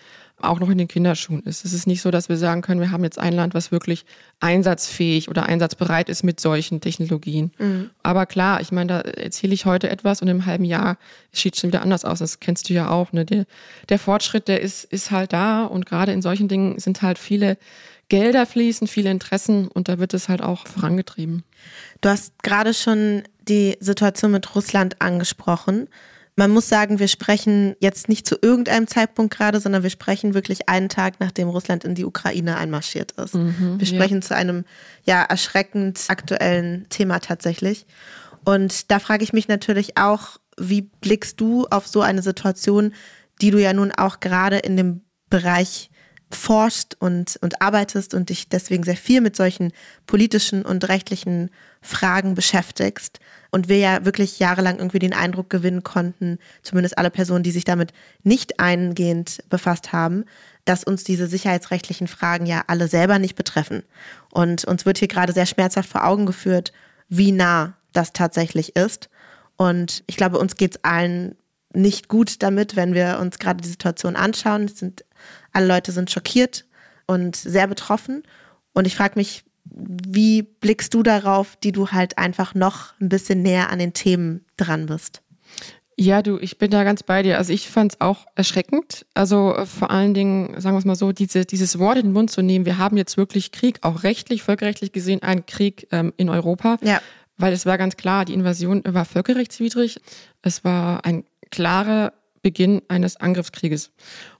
auch 0.41 0.59
noch 0.59 0.69
in 0.69 0.77
den 0.77 0.87
Kinderschuhen 0.87 1.43
ist. 1.43 1.65
Es 1.65 1.73
ist 1.73 1.85
nicht 1.85 2.01
so, 2.01 2.11
dass 2.11 2.29
wir 2.29 2.37
sagen 2.37 2.61
können, 2.61 2.79
wir 2.79 2.91
haben 2.91 3.03
jetzt 3.03 3.19
ein 3.19 3.33
Land, 3.33 3.53
was 3.53 3.71
wirklich 3.71 4.05
einsatzfähig 4.39 5.29
oder 5.29 5.45
einsatzbereit 5.45 6.09
ist 6.09 6.23
mit 6.23 6.39
solchen 6.39 6.81
Technologien. 6.81 7.51
Mhm. 7.57 7.89
Aber 8.03 8.25
klar, 8.25 8.61
ich 8.61 8.71
meine, 8.71 8.87
da 8.87 8.99
erzähle 9.01 9.53
ich 9.53 9.65
heute 9.65 9.89
etwas 9.89 10.21
und 10.21 10.27
im 10.27 10.45
halben 10.45 10.63
Jahr 10.63 10.97
sieht 11.31 11.55
es 11.55 11.61
schon 11.61 11.71
wieder 11.71 11.81
anders 11.81 12.05
aus. 12.05 12.19
Das 12.19 12.39
kennst 12.39 12.69
du 12.69 12.73
ja 12.73 12.89
auch. 12.89 13.11
Ne? 13.11 13.25
Der, 13.25 13.45
der 13.89 13.99
Fortschritt, 13.99 14.47
der 14.47 14.61
ist, 14.61 14.85
ist 14.85 15.11
halt 15.11 15.33
da 15.33 15.65
und 15.65 15.85
gerade 15.85 16.13
in 16.13 16.21
solchen 16.21 16.47
Dingen 16.47 16.79
sind 16.79 17.01
halt 17.01 17.19
viele 17.19 17.57
Gelder 18.07 18.45
fließen, 18.47 18.87
viele 18.87 19.11
Interessen 19.11 19.67
und 19.67 19.87
da 19.87 19.99
wird 19.99 20.13
es 20.15 20.29
halt 20.29 20.41
auch 20.41 20.65
vorangetrieben. 20.65 21.43
Du 22.01 22.09
hast 22.09 22.41
gerade 22.41 22.73
schon 22.73 23.23
die 23.47 23.77
Situation 23.79 24.31
mit 24.31 24.55
Russland 24.55 24.99
angesprochen. 24.99 25.87
Man 26.39 26.51
muss 26.51 26.69
sagen, 26.69 26.99
wir 26.99 27.09
sprechen 27.09 27.75
jetzt 27.81 28.07
nicht 28.07 28.25
zu 28.25 28.37
irgendeinem 28.41 28.87
Zeitpunkt 28.87 29.35
gerade, 29.35 29.59
sondern 29.59 29.83
wir 29.83 29.89
sprechen 29.89 30.33
wirklich 30.33 30.69
einen 30.69 30.87
Tag, 30.87 31.15
nachdem 31.19 31.49
Russland 31.49 31.83
in 31.83 31.95
die 31.95 32.05
Ukraine 32.05 32.55
einmarschiert 32.55 33.11
ist. 33.11 33.35
Mhm, 33.35 33.75
wir 33.77 33.85
sprechen 33.85 34.19
ja. 34.19 34.21
zu 34.21 34.35
einem 34.37 34.63
ja 35.03 35.21
erschreckend 35.21 36.05
aktuellen 36.07 36.87
Thema 36.87 37.19
tatsächlich. 37.19 37.85
Und 38.45 38.89
da 38.89 38.99
frage 38.99 39.25
ich 39.25 39.33
mich 39.33 39.49
natürlich 39.49 39.97
auch, 39.97 40.37
wie 40.57 40.83
blickst 40.83 41.41
du 41.41 41.67
auf 41.71 41.87
so 41.87 41.99
eine 41.99 42.21
Situation, 42.21 42.93
die 43.41 43.51
du 43.51 43.61
ja 43.61 43.73
nun 43.73 43.91
auch 43.91 44.21
gerade 44.21 44.59
in 44.59 44.77
dem 44.77 45.01
Bereich 45.29 45.91
forschst 46.31 46.95
und, 46.99 47.37
und 47.41 47.61
arbeitest 47.61 48.13
und 48.13 48.29
dich 48.29 48.49
deswegen 48.49 48.83
sehr 48.83 48.97
viel 48.97 49.21
mit 49.21 49.35
solchen 49.35 49.71
politischen 50.05 50.63
und 50.63 50.87
rechtlichen 50.87 51.49
Fragen 51.81 52.35
beschäftigst. 52.35 53.19
Und 53.51 53.67
wir 53.67 53.77
ja 53.79 54.05
wirklich 54.05 54.37
jahrelang 54.37 54.77
irgendwie 54.77 54.99
den 54.99 55.13
Eindruck 55.13 55.49
gewinnen 55.49 55.81
konnten, 55.81 56.37
zumindest 56.61 56.99
alle 56.99 57.09
Personen, 57.09 57.43
die 57.43 57.51
sich 57.51 57.63
damit 57.63 57.93
nicht 58.23 58.59
eingehend 58.59 59.39
befasst 59.49 59.91
haben, 59.91 60.25
dass 60.65 60.83
uns 60.83 61.03
diese 61.03 61.25
sicherheitsrechtlichen 61.25 62.07
Fragen 62.07 62.45
ja 62.45 62.63
alle 62.67 62.87
selber 62.87 63.17
nicht 63.17 63.35
betreffen. 63.35 63.81
Und 64.31 64.65
uns 64.65 64.85
wird 64.85 64.99
hier 64.99 65.07
gerade 65.07 65.33
sehr 65.33 65.47
schmerzhaft 65.47 65.89
vor 65.89 66.05
Augen 66.05 66.27
geführt, 66.27 66.73
wie 67.07 67.31
nah 67.31 67.75
das 67.91 68.13
tatsächlich 68.13 68.75
ist. 68.75 69.09
Und 69.57 70.03
ich 70.05 70.15
glaube, 70.15 70.37
uns 70.37 70.57
geht 70.57 70.75
es 70.75 70.83
allen 70.83 71.35
nicht 71.73 72.07
gut 72.07 72.41
damit, 72.41 72.75
wenn 72.75 72.93
wir 72.93 73.19
uns 73.19 73.39
gerade 73.39 73.61
die 73.61 73.69
Situation 73.69 74.15
anschauen. 74.15 74.65
Es 74.65 74.77
sind, 74.77 75.03
alle 75.53 75.67
Leute 75.67 75.91
sind 75.91 76.11
schockiert 76.11 76.65
und 77.07 77.35
sehr 77.35 77.67
betroffen. 77.67 78.23
Und 78.73 78.85
ich 78.85 78.95
frage 78.95 79.13
mich, 79.15 79.43
wie 79.65 80.43
blickst 80.43 80.93
du 80.93 81.03
darauf, 81.03 81.55
die 81.57 81.71
du 81.71 81.89
halt 81.89 82.17
einfach 82.17 82.55
noch 82.55 82.93
ein 82.99 83.09
bisschen 83.09 83.41
näher 83.41 83.69
an 83.69 83.79
den 83.79 83.93
Themen 83.93 84.45
dran 84.57 84.87
bist? 84.87 85.21
Ja, 86.01 86.21
du, 86.21 86.37
ich 86.37 86.57
bin 86.57 86.71
da 86.71 86.85
ganz 86.85 87.03
bei 87.03 87.23
dir. 87.23 87.37
Also 87.37 87.51
ich 87.51 87.67
fand 87.67 87.91
es 87.91 88.01
auch 88.01 88.25
erschreckend. 88.35 89.05
Also 89.15 89.53
äh, 89.53 89.65
vor 89.65 89.91
allen 89.91 90.13
Dingen, 90.13 90.59
sagen 90.61 90.75
wir 90.75 90.79
es 90.79 90.85
mal 90.85 90.95
so, 90.95 91.11
diese, 91.11 91.43
dieses 91.43 91.77
Wort 91.77 91.97
in 91.97 92.05
den 92.05 92.13
Mund 92.13 92.31
zu 92.31 92.41
nehmen, 92.41 92.65
wir 92.65 92.77
haben 92.77 92.95
jetzt 92.95 93.17
wirklich 93.17 93.51
Krieg, 93.51 93.79
auch 93.81 94.03
rechtlich, 94.03 94.41
völkerrechtlich 94.41 94.93
gesehen, 94.93 95.23
einen 95.23 95.45
Krieg 95.45 95.87
ähm, 95.91 96.13
in 96.15 96.29
Europa. 96.29 96.77
Ja. 96.81 97.01
Weil 97.35 97.51
es 97.51 97.65
war 97.65 97.77
ganz 97.77 97.97
klar, 97.97 98.23
die 98.23 98.33
Invasion 98.33 98.81
war 98.85 99.03
völkerrechtswidrig. 99.03 99.99
Es 100.41 100.63
war 100.63 101.03
ein 101.03 101.25
klarer 101.51 102.13
Beginn 102.41 102.81
eines 102.87 103.17
Angriffskrieges. 103.17 103.91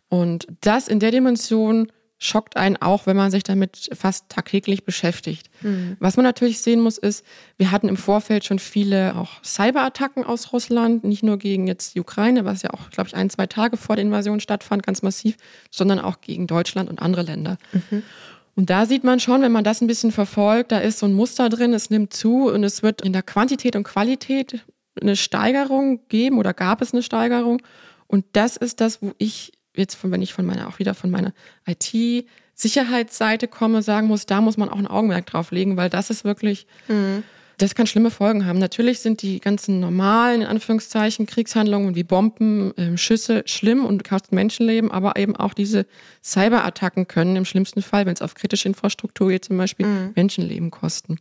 Und 0.09 0.47
das 0.61 0.87
in 0.87 0.99
der 0.99 1.11
Dimension 1.11 1.91
schockt 2.21 2.57
einen 2.57 2.75
auch, 2.77 3.05
wenn 3.05 3.15
man 3.15 3.31
sich 3.31 3.43
damit 3.43 3.89
fast 3.93 4.27
tagtäglich 4.27 4.83
beschäftigt. 4.83 5.49
Mhm. 5.61 5.95
Was 5.99 6.17
man 6.17 6.25
natürlich 6.25 6.59
sehen 6.59 6.81
muss, 6.81 6.97
ist, 6.97 7.25
wir 7.57 7.71
hatten 7.71 7.87
im 7.87 7.95
Vorfeld 7.95 8.43
schon 8.43 8.59
viele 8.59 9.15
auch 9.15 9.41
Cyberattacken 9.41 10.25
aus 10.25 10.51
Russland, 10.51 11.05
nicht 11.05 11.23
nur 11.23 11.37
gegen 11.37 11.65
jetzt 11.65 11.95
die 11.95 12.01
Ukraine, 12.01 12.43
was 12.43 12.61
ja 12.61 12.71
auch, 12.71 12.89
glaube 12.89 13.07
ich, 13.07 13.15
ein, 13.15 13.29
zwei 13.29 13.47
Tage 13.47 13.77
vor 13.77 13.95
der 13.95 14.03
Invasion 14.03 14.41
stattfand, 14.41 14.85
ganz 14.85 15.01
massiv, 15.01 15.37
sondern 15.71 15.99
auch 15.99 16.19
gegen 16.19 16.45
Deutschland 16.45 16.89
und 16.89 17.01
andere 17.01 17.21
Länder. 17.21 17.57
Mhm. 17.71 18.03
Und 18.55 18.69
da 18.69 18.85
sieht 18.85 19.05
man 19.05 19.21
schon, 19.21 19.41
wenn 19.41 19.53
man 19.53 19.63
das 19.63 19.79
ein 19.79 19.87
bisschen 19.87 20.11
verfolgt, 20.11 20.73
da 20.73 20.79
ist 20.79 20.99
so 20.99 21.05
ein 21.05 21.13
Muster 21.13 21.47
drin, 21.47 21.73
es 21.73 21.89
nimmt 21.89 22.11
zu 22.11 22.49
und 22.49 22.65
es 22.65 22.83
wird 22.83 23.01
in 23.01 23.13
der 23.13 23.23
Quantität 23.23 23.77
und 23.77 23.85
Qualität 23.85 24.65
eine 24.99 25.15
Steigerung 25.15 26.01
geben 26.09 26.37
oder 26.37 26.53
gab 26.53 26.81
es 26.81 26.91
eine 26.91 27.01
Steigerung. 27.01 27.61
Und 28.07 28.25
das 28.33 28.57
ist 28.57 28.81
das, 28.81 29.01
wo 29.01 29.13
ich 29.17 29.53
jetzt, 29.79 29.95
von, 29.95 30.11
wenn 30.11 30.21
ich 30.21 30.33
von 30.33 30.45
meiner, 30.45 30.67
auch 30.67 30.79
wieder 30.79 30.93
von 30.93 31.09
meiner 31.09 31.33
IT-Sicherheitsseite 31.65 33.47
komme, 33.47 33.81
sagen 33.81 34.07
muss, 34.07 34.25
da 34.25 34.41
muss 34.41 34.57
man 34.57 34.69
auch 34.69 34.77
ein 34.77 34.87
Augenmerk 34.87 35.25
drauf 35.25 35.51
legen, 35.51 35.77
weil 35.77 35.89
das 35.89 36.09
ist 36.09 36.23
wirklich, 36.23 36.67
mhm. 36.87 37.23
das 37.57 37.75
kann 37.75 37.87
schlimme 37.87 38.11
Folgen 38.11 38.45
haben. 38.45 38.59
Natürlich 38.59 38.99
sind 38.99 39.21
die 39.21 39.39
ganzen 39.39 39.79
normalen, 39.79 40.41
in 40.41 40.47
Anführungszeichen, 40.47 41.25
Kriegshandlungen 41.25 41.95
wie 41.95 42.03
Bomben, 42.03 42.77
äh, 42.77 42.97
Schüsse 42.97 43.43
schlimm 43.45 43.85
und 43.85 44.03
kosten 44.03 44.35
Menschenleben, 44.35 44.91
aber 44.91 45.15
eben 45.15 45.35
auch 45.35 45.53
diese 45.53 45.85
Cyberattacken 46.23 47.07
können 47.07 47.35
im 47.35 47.45
schlimmsten 47.45 47.81
Fall, 47.81 48.05
wenn 48.05 48.13
es 48.13 48.21
auf 48.21 48.35
kritische 48.35 48.67
Infrastruktur 48.67 49.29
geht, 49.29 49.45
zum 49.45 49.57
Beispiel 49.57 49.85
mhm. 49.85 50.11
Menschenleben 50.15 50.71
kosten. 50.71 51.17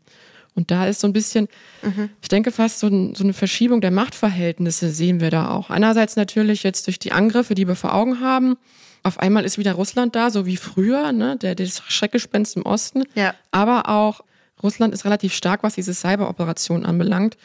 Und 0.59 0.73
da 0.73 0.89
ist 0.89 0.99
so 0.99 1.07
ein 1.07 1.13
bisschen, 1.13 1.47
mhm. 1.83 2.11
ich 2.21 2.27
denke 2.27 2.51
fast 2.51 2.81
so, 2.81 2.89
ein, 2.89 3.15
so, 3.15 3.23
eine 3.23 3.33
Verschiebung 3.33 3.81
der 3.81 3.93
Machtverhältnisse 3.93 4.91
sehen 4.91 5.21
wir 5.21 5.31
da 5.31 5.51
auch. 5.51 5.71
Einerseits 5.71 6.17
natürlich 6.17 6.65
jetzt 6.65 6.89
durch 6.89 6.99
die 6.99 7.13
Angriffe, 7.13 7.55
die 7.55 7.69
wir 7.69 7.77
vor 7.77 7.95
Augen 7.95 8.19
haben. 8.21 8.57
Auf 9.05 9.21
einmal 9.21 9.45
ist 9.45 9.57
wieder 9.57 9.75
Russland 9.75 10.17
da, 10.17 10.31
so 10.31 10.47
wie 10.47 10.57
früher, 10.57 11.13
ne, 11.13 11.37
der 11.37 11.55
das 11.55 11.81
Schreckgespenst 11.87 12.57
im 12.57 12.67
Osten. 12.67 13.05
Ja. 13.15 13.37
Aber 13.53 13.89
auch 13.89 14.23
Russland 14.61 14.93
ist 14.95 15.05
relativ 15.05 15.33
stark, 15.33 15.63
was 15.63 15.77
diese 15.77 15.95
Cyberoperation 15.95 16.85
anbelangt. 16.85 17.37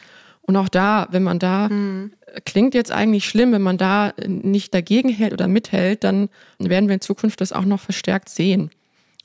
Und 0.42 0.56
auch 0.56 0.68
da, 0.68 1.06
wenn 1.12 1.22
man 1.22 1.38
da, 1.38 1.68
mhm. 1.68 2.14
klingt 2.44 2.74
jetzt 2.74 2.90
eigentlich 2.90 3.26
schlimm, 3.28 3.52
wenn 3.52 3.62
man 3.62 3.78
da 3.78 4.12
nicht 4.26 4.74
dagegen 4.74 5.08
hält 5.08 5.32
oder 5.32 5.46
mithält, 5.46 6.02
dann 6.02 6.30
werden 6.58 6.88
wir 6.88 6.96
in 6.96 7.00
Zukunft 7.00 7.40
das 7.40 7.52
auch 7.52 7.64
noch 7.64 7.78
verstärkt 7.78 8.28
sehen. 8.28 8.70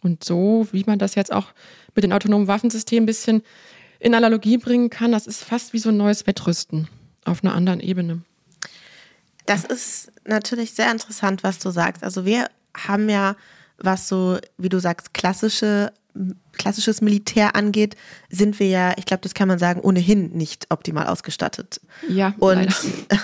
Und 0.03 0.23
so, 0.23 0.67
wie 0.71 0.83
man 0.85 0.99
das 0.99 1.15
jetzt 1.15 1.33
auch 1.33 1.47
mit 1.95 2.03
den 2.03 2.13
autonomen 2.13 2.47
Waffensystemen 2.47 3.03
ein 3.03 3.07
bisschen 3.07 3.41
in 3.99 4.15
Analogie 4.15 4.57
bringen 4.57 4.89
kann, 4.89 5.11
das 5.11 5.27
ist 5.27 5.43
fast 5.43 5.73
wie 5.73 5.79
so 5.79 5.89
ein 5.89 5.97
neues 5.97 6.25
Wettrüsten 6.25 6.87
auf 7.25 7.43
einer 7.43 7.53
anderen 7.53 7.79
Ebene. 7.79 8.21
Das 9.45 9.65
ist 9.65 10.11
natürlich 10.25 10.71
sehr 10.71 10.91
interessant, 10.91 11.43
was 11.43 11.59
du 11.59 11.71
sagst. 11.71 12.03
Also 12.03 12.25
wir 12.25 12.49
haben 12.75 13.09
ja, 13.09 13.35
was 13.77 14.07
so, 14.07 14.37
wie 14.57 14.69
du 14.69 14.79
sagst, 14.79 15.13
klassische 15.13 15.91
klassisches 16.53 17.01
Militär 17.01 17.55
angeht, 17.55 17.95
sind 18.29 18.59
wir 18.59 18.67
ja, 18.67 18.93
ich 18.97 19.05
glaube, 19.05 19.21
das 19.21 19.33
kann 19.33 19.47
man 19.47 19.59
sagen, 19.59 19.79
ohnehin 19.81 20.31
nicht 20.31 20.67
optimal 20.69 21.07
ausgestattet. 21.07 21.79
Ja. 22.07 22.33
Und 22.39 22.55
leider. 22.55 22.75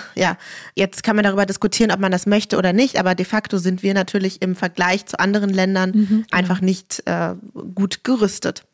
ja, 0.14 0.36
jetzt 0.74 1.02
kann 1.02 1.16
man 1.16 1.24
darüber 1.24 1.46
diskutieren, 1.46 1.90
ob 1.90 2.00
man 2.00 2.12
das 2.12 2.26
möchte 2.26 2.56
oder 2.56 2.72
nicht, 2.72 2.98
aber 2.98 3.14
de 3.14 3.26
facto 3.26 3.58
sind 3.58 3.82
wir 3.82 3.94
natürlich 3.94 4.40
im 4.42 4.56
Vergleich 4.56 5.06
zu 5.06 5.18
anderen 5.18 5.50
Ländern 5.50 5.90
mhm, 5.90 6.06
genau. 6.06 6.26
einfach 6.30 6.60
nicht 6.60 7.02
äh, 7.06 7.34
gut 7.74 8.04
gerüstet. 8.04 8.64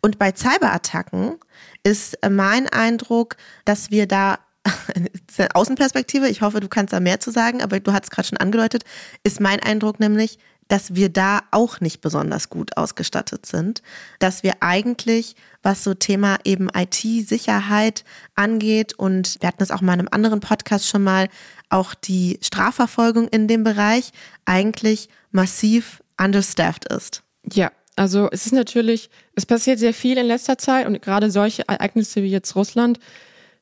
Und 0.00 0.18
bei 0.18 0.32
Cyberattacken 0.32 1.36
ist 1.82 2.16
mein 2.28 2.68
Eindruck, 2.68 3.36
dass 3.64 3.90
wir 3.90 4.06
da 4.06 4.38
Außenperspektive, 5.54 6.28
ich 6.28 6.40
hoffe, 6.40 6.60
du 6.60 6.68
kannst 6.68 6.92
da 6.92 7.00
mehr 7.00 7.18
zu 7.18 7.30
sagen, 7.30 7.62
aber 7.62 7.80
du 7.80 7.92
hast 7.92 8.04
es 8.04 8.10
gerade 8.10 8.28
schon 8.28 8.38
angedeutet, 8.38 8.84
ist 9.24 9.40
mein 9.40 9.60
Eindruck 9.60 9.98
nämlich, 9.98 10.38
dass 10.72 10.94
wir 10.94 11.10
da 11.10 11.40
auch 11.50 11.80
nicht 11.80 12.00
besonders 12.00 12.48
gut 12.48 12.78
ausgestattet 12.78 13.44
sind, 13.44 13.82
dass 14.20 14.42
wir 14.42 14.54
eigentlich, 14.60 15.36
was 15.62 15.84
so 15.84 15.92
Thema 15.92 16.38
eben 16.44 16.70
IT-Sicherheit 16.74 18.04
angeht, 18.36 18.94
und 18.94 19.36
wir 19.40 19.48
hatten 19.48 19.58
das 19.58 19.70
auch 19.70 19.82
mal 19.82 19.92
in 19.92 20.00
einem 20.00 20.08
anderen 20.10 20.40
Podcast 20.40 20.88
schon 20.88 21.04
mal, 21.04 21.28
auch 21.68 21.92
die 21.92 22.38
Strafverfolgung 22.40 23.28
in 23.28 23.48
dem 23.48 23.64
Bereich 23.64 24.12
eigentlich 24.46 25.10
massiv 25.30 26.02
understaffed 26.18 26.86
ist. 26.86 27.22
Ja, 27.52 27.70
also 27.96 28.30
es 28.32 28.46
ist 28.46 28.52
natürlich, 28.52 29.10
es 29.34 29.44
passiert 29.44 29.78
sehr 29.78 29.92
viel 29.92 30.16
in 30.16 30.24
letzter 30.24 30.56
Zeit 30.56 30.86
und 30.86 31.02
gerade 31.02 31.30
solche 31.30 31.68
Ereignisse 31.68 32.22
wie 32.22 32.30
jetzt 32.30 32.56
Russland 32.56 32.98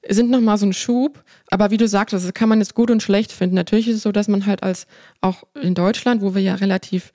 sind 0.08 0.30
nochmal 0.30 0.58
so 0.58 0.66
ein 0.66 0.72
Schub. 0.72 1.22
Aber 1.50 1.70
wie 1.70 1.76
du 1.76 1.88
sagtest, 1.88 2.26
das 2.26 2.34
kann 2.34 2.48
man 2.48 2.58
jetzt 2.58 2.74
gut 2.74 2.90
und 2.90 3.02
schlecht 3.02 3.32
finden. 3.32 3.54
Natürlich 3.54 3.88
ist 3.88 3.96
es 3.96 4.02
so, 4.02 4.12
dass 4.12 4.28
man 4.28 4.46
halt 4.46 4.62
als 4.62 4.86
auch 5.20 5.44
in 5.60 5.74
Deutschland, 5.74 6.22
wo 6.22 6.34
wir 6.34 6.42
ja 6.42 6.54
relativ 6.54 7.12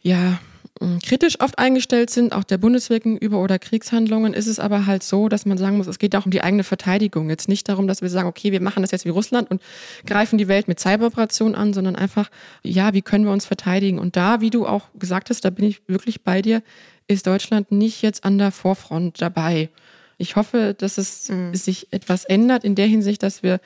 ja 0.00 0.38
mm, 0.80 0.98
kritisch 1.04 1.40
oft 1.40 1.58
eingestellt 1.58 2.10
sind, 2.10 2.32
auch 2.32 2.44
der 2.44 2.58
Bundeswehr 2.58 3.00
gegenüber 3.00 3.42
oder 3.42 3.58
Kriegshandlungen, 3.58 4.32
ist 4.32 4.46
es 4.46 4.58
aber 4.58 4.86
halt 4.86 5.02
so, 5.02 5.28
dass 5.28 5.44
man 5.44 5.58
sagen 5.58 5.76
muss, 5.76 5.86
es 5.86 5.98
geht 5.98 6.14
auch 6.16 6.24
um 6.24 6.30
die 6.30 6.40
eigene 6.40 6.64
Verteidigung. 6.64 7.28
Jetzt 7.28 7.48
nicht 7.48 7.68
darum, 7.68 7.88
dass 7.88 8.00
wir 8.00 8.08
sagen, 8.08 8.28
okay, 8.28 8.52
wir 8.52 8.62
machen 8.62 8.82
das 8.82 8.90
jetzt 8.90 9.04
wie 9.04 9.10
Russland 9.10 9.50
und 9.50 9.60
greifen 10.06 10.38
die 10.38 10.48
Welt 10.48 10.68
mit 10.68 10.80
Cyberoperationen 10.80 11.54
an, 11.54 11.74
sondern 11.74 11.96
einfach, 11.96 12.30
ja, 12.62 12.94
wie 12.94 13.02
können 13.02 13.24
wir 13.24 13.32
uns 13.32 13.44
verteidigen? 13.44 13.98
Und 13.98 14.16
da, 14.16 14.40
wie 14.40 14.50
du 14.50 14.66
auch 14.66 14.88
gesagt 14.98 15.30
hast, 15.30 15.44
da 15.44 15.50
bin 15.50 15.66
ich 15.66 15.82
wirklich 15.88 16.22
bei 16.22 16.42
dir, 16.42 16.62
ist 17.08 17.26
Deutschland 17.26 17.72
nicht 17.72 18.02
jetzt 18.02 18.24
an 18.24 18.38
der 18.38 18.52
Vorfront 18.52 19.20
dabei. 19.20 19.70
Ich 20.18 20.36
hoffe, 20.36 20.74
dass 20.76 20.98
es 20.98 21.28
mhm. 21.28 21.54
sich 21.54 21.92
etwas 21.92 22.24
ändert 22.24 22.64
in 22.64 22.74
der 22.74 22.86
Hinsicht, 22.86 23.22
dass 23.22 23.42
wir 23.42 23.60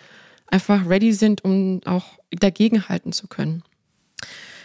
einfach 0.46 0.86
ready 0.88 1.12
sind, 1.12 1.44
um 1.44 1.80
auch 1.86 2.04
dagegenhalten 2.30 3.12
zu 3.12 3.26
können. 3.26 3.62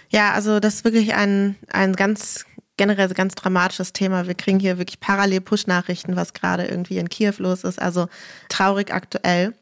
Ja, 0.09 0.33
also 0.33 0.59
das 0.59 0.75
ist 0.75 0.83
wirklich 0.83 1.15
ein, 1.15 1.55
ein 1.69 1.93
ganz 1.93 2.45
generell 2.77 3.09
ganz 3.09 3.33
dramatisches 3.35 3.91
Thema. 3.91 4.27
Wir 4.27 4.35
kriegen 4.35 4.59
hier 4.59 4.77
wirklich 4.77 4.99
parallel 4.99 5.41
Push-Nachrichten, 5.41 6.15
was 6.15 6.33
gerade 6.33 6.65
irgendwie 6.65 6.99
in 6.99 7.09
Kiew 7.09 7.33
los 7.39 7.63
ist. 7.63 7.81
Also 7.81 8.07
traurig 8.49 8.93
aktuell. 8.93 9.53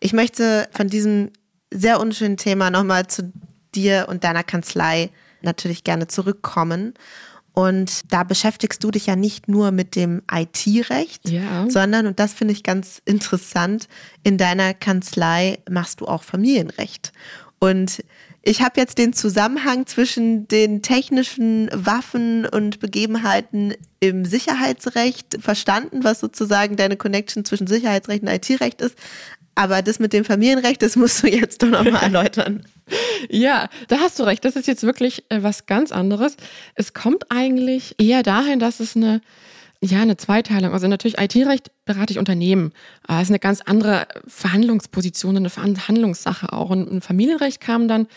Ich 0.00 0.12
möchte 0.12 0.68
von 0.72 0.88
diesem 0.88 1.30
sehr 1.70 2.00
unschönen 2.00 2.38
Thema 2.38 2.70
nochmal 2.70 3.06
zu 3.06 3.32
dir 3.74 4.06
und 4.08 4.24
deiner 4.24 4.44
Kanzlei 4.44 5.10
natürlich 5.42 5.84
gerne 5.84 6.08
zurückkommen 6.08 6.94
und 7.58 8.12
da 8.12 8.22
beschäftigst 8.22 8.84
du 8.84 8.92
dich 8.92 9.06
ja 9.06 9.16
nicht 9.16 9.48
nur 9.48 9.72
mit 9.72 9.96
dem 9.96 10.22
IT-Recht, 10.30 11.28
ja. 11.28 11.68
sondern, 11.68 12.06
und 12.06 12.20
das 12.20 12.32
finde 12.32 12.52
ich 12.52 12.62
ganz 12.62 13.02
interessant, 13.04 13.88
in 14.22 14.38
deiner 14.38 14.74
Kanzlei 14.74 15.58
machst 15.68 16.00
du 16.00 16.06
auch 16.06 16.22
Familienrecht. 16.22 17.12
Und 17.58 18.04
ich 18.42 18.62
habe 18.62 18.80
jetzt 18.80 18.98
den 18.98 19.12
Zusammenhang 19.12 19.86
zwischen 19.86 20.46
den 20.46 20.82
technischen 20.82 21.68
Waffen 21.74 22.46
und 22.46 22.78
Begebenheiten 22.78 23.74
im 23.98 24.24
Sicherheitsrecht 24.24 25.38
verstanden, 25.40 26.04
was 26.04 26.20
sozusagen 26.20 26.76
deine 26.76 26.96
Connection 26.96 27.44
zwischen 27.44 27.66
Sicherheitsrecht 27.66 28.22
und 28.22 28.28
IT-Recht 28.28 28.80
ist. 28.80 28.94
Aber 29.58 29.82
das 29.82 29.98
mit 29.98 30.12
dem 30.12 30.24
Familienrecht, 30.24 30.80
das 30.82 30.94
musst 30.94 31.20
du 31.24 31.26
jetzt 31.26 31.64
doch 31.64 31.68
nochmal 31.68 32.00
erläutern. 32.02 32.64
ja, 33.28 33.68
da 33.88 33.98
hast 33.98 34.16
du 34.20 34.22
recht. 34.22 34.44
Das 34.44 34.54
ist 34.54 34.68
jetzt 34.68 34.84
wirklich 34.84 35.24
äh, 35.30 35.42
was 35.42 35.66
ganz 35.66 35.90
anderes. 35.90 36.36
Es 36.76 36.94
kommt 36.94 37.32
eigentlich 37.32 37.96
eher 37.98 38.22
dahin, 38.22 38.60
dass 38.60 38.78
es 38.78 38.94
eine 38.94 39.20
ja, 39.80 40.00
eine 40.00 40.16
Zweiteilung. 40.16 40.72
Also 40.72 40.88
natürlich 40.88 41.18
IT-Recht 41.20 41.70
berate 41.84 42.12
ich 42.12 42.18
Unternehmen. 42.18 42.72
Das 43.06 43.22
ist 43.22 43.28
eine 43.30 43.38
ganz 43.38 43.60
andere 43.60 44.08
Verhandlungsposition, 44.26 45.36
eine 45.36 45.50
Verhandlungssache 45.50 46.52
auch. 46.52 46.70
Und 46.70 46.90
ein 46.90 47.00
Familienrecht 47.00 47.60
kam 47.60 47.86
dann 47.86 48.08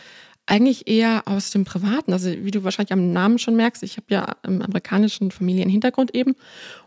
eigentlich 0.47 0.88
eher 0.88 1.23
aus 1.27 1.51
dem 1.51 1.65
Privaten. 1.65 2.13
Also 2.13 2.30
wie 2.30 2.51
du 2.51 2.63
wahrscheinlich 2.63 2.91
am 2.91 3.13
Namen 3.13 3.39
schon 3.39 3.56
merkst, 3.56 3.84
ich 3.84 3.97
habe 3.97 4.08
ja 4.10 4.36
einen 4.43 4.62
amerikanischen 4.62 5.32
Familienhintergrund 5.32 6.13
eben 6.15 6.36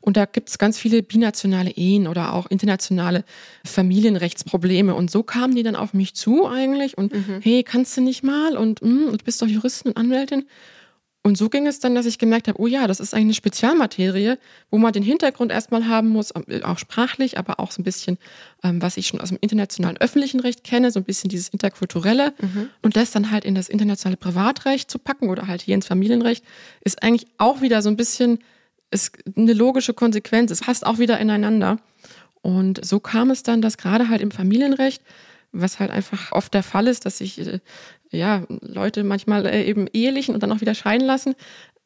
und 0.00 0.16
da 0.16 0.26
gibt 0.26 0.50
es 0.50 0.58
ganz 0.58 0.78
viele 0.78 1.02
binationale 1.02 1.70
Ehen 1.70 2.06
oder 2.06 2.34
auch 2.34 2.46
internationale 2.46 3.24
Familienrechtsprobleme 3.64 4.94
und 4.94 5.10
so 5.10 5.22
kamen 5.22 5.54
die 5.54 5.62
dann 5.62 5.76
auf 5.76 5.94
mich 5.94 6.14
zu 6.14 6.46
eigentlich 6.46 6.98
und 6.98 7.14
mhm. 7.14 7.40
hey, 7.42 7.62
kannst 7.62 7.96
du 7.96 8.00
nicht 8.00 8.22
mal 8.22 8.56
und 8.56 8.82
mm, 8.82 9.12
du 9.12 9.24
bist 9.24 9.40
doch 9.40 9.46
Juristin 9.46 9.92
und 9.92 9.96
Anwältin 9.96 10.46
und 11.26 11.38
so 11.38 11.48
ging 11.48 11.66
es 11.66 11.80
dann, 11.80 11.94
dass 11.94 12.04
ich 12.04 12.18
gemerkt 12.18 12.48
habe, 12.48 12.60
oh 12.60 12.66
ja, 12.66 12.86
das 12.86 13.00
ist 13.00 13.14
eigentlich 13.14 13.24
eine 13.24 13.34
Spezialmaterie, 13.34 14.36
wo 14.70 14.76
man 14.76 14.92
den 14.92 15.02
Hintergrund 15.02 15.50
erstmal 15.50 15.88
haben 15.88 16.10
muss, 16.10 16.32
äh, 16.32 16.62
auch 16.62 16.76
sprachlich, 16.76 17.38
aber 17.38 17.60
auch 17.60 17.70
so 17.70 17.80
ein 17.80 17.84
bisschen, 17.84 18.18
ähm, 18.62 18.82
was 18.82 18.98
ich 18.98 19.06
schon 19.06 19.22
aus 19.22 19.30
dem 19.30 19.38
internationalen 19.40 19.96
öffentlichen 19.96 20.40
Recht 20.40 20.64
kenne, 20.64 20.90
so 20.90 21.00
ein 21.00 21.04
bisschen 21.04 21.30
dieses 21.30 21.48
interkulturelle 21.48 22.34
mhm. 22.38 22.68
und 22.82 22.96
das 22.96 23.10
dann 23.10 23.30
halt 23.30 23.46
in 23.46 23.54
das 23.54 23.70
internationale 23.70 24.18
Privatrecht 24.18 24.90
zu 24.90 24.98
packen 24.98 25.30
oder 25.30 25.46
halt 25.46 25.62
hier 25.62 25.74
ins 25.74 25.86
Familienrecht, 25.86 26.44
ist 26.82 27.02
eigentlich 27.02 27.26
auch 27.38 27.62
wieder 27.62 27.80
so 27.80 27.88
ein 27.88 27.96
bisschen 27.96 28.40
ist 28.90 29.16
eine 29.34 29.54
logische 29.54 29.94
Konsequenz. 29.94 30.50
Es 30.50 30.60
passt 30.60 30.86
auch 30.86 30.98
wieder 30.98 31.18
ineinander. 31.18 31.78
Und 32.42 32.84
so 32.84 33.00
kam 33.00 33.30
es 33.30 33.42
dann, 33.42 33.62
dass 33.62 33.78
gerade 33.78 34.08
halt 34.08 34.20
im 34.20 34.30
Familienrecht 34.30 35.02
was 35.54 35.78
halt 35.78 35.90
einfach 35.90 36.32
oft 36.32 36.52
der 36.52 36.62
Fall 36.62 36.88
ist, 36.88 37.06
dass 37.06 37.18
sich 37.18 37.38
äh, 37.38 37.60
ja 38.14 38.44
Leute 38.48 39.04
manchmal 39.04 39.46
äh, 39.46 39.64
eben 39.64 39.86
ehelichen 39.92 40.34
und 40.34 40.42
dann 40.42 40.52
auch 40.52 40.60
wieder 40.60 40.74
scheiden 40.74 41.06
lassen, 41.06 41.34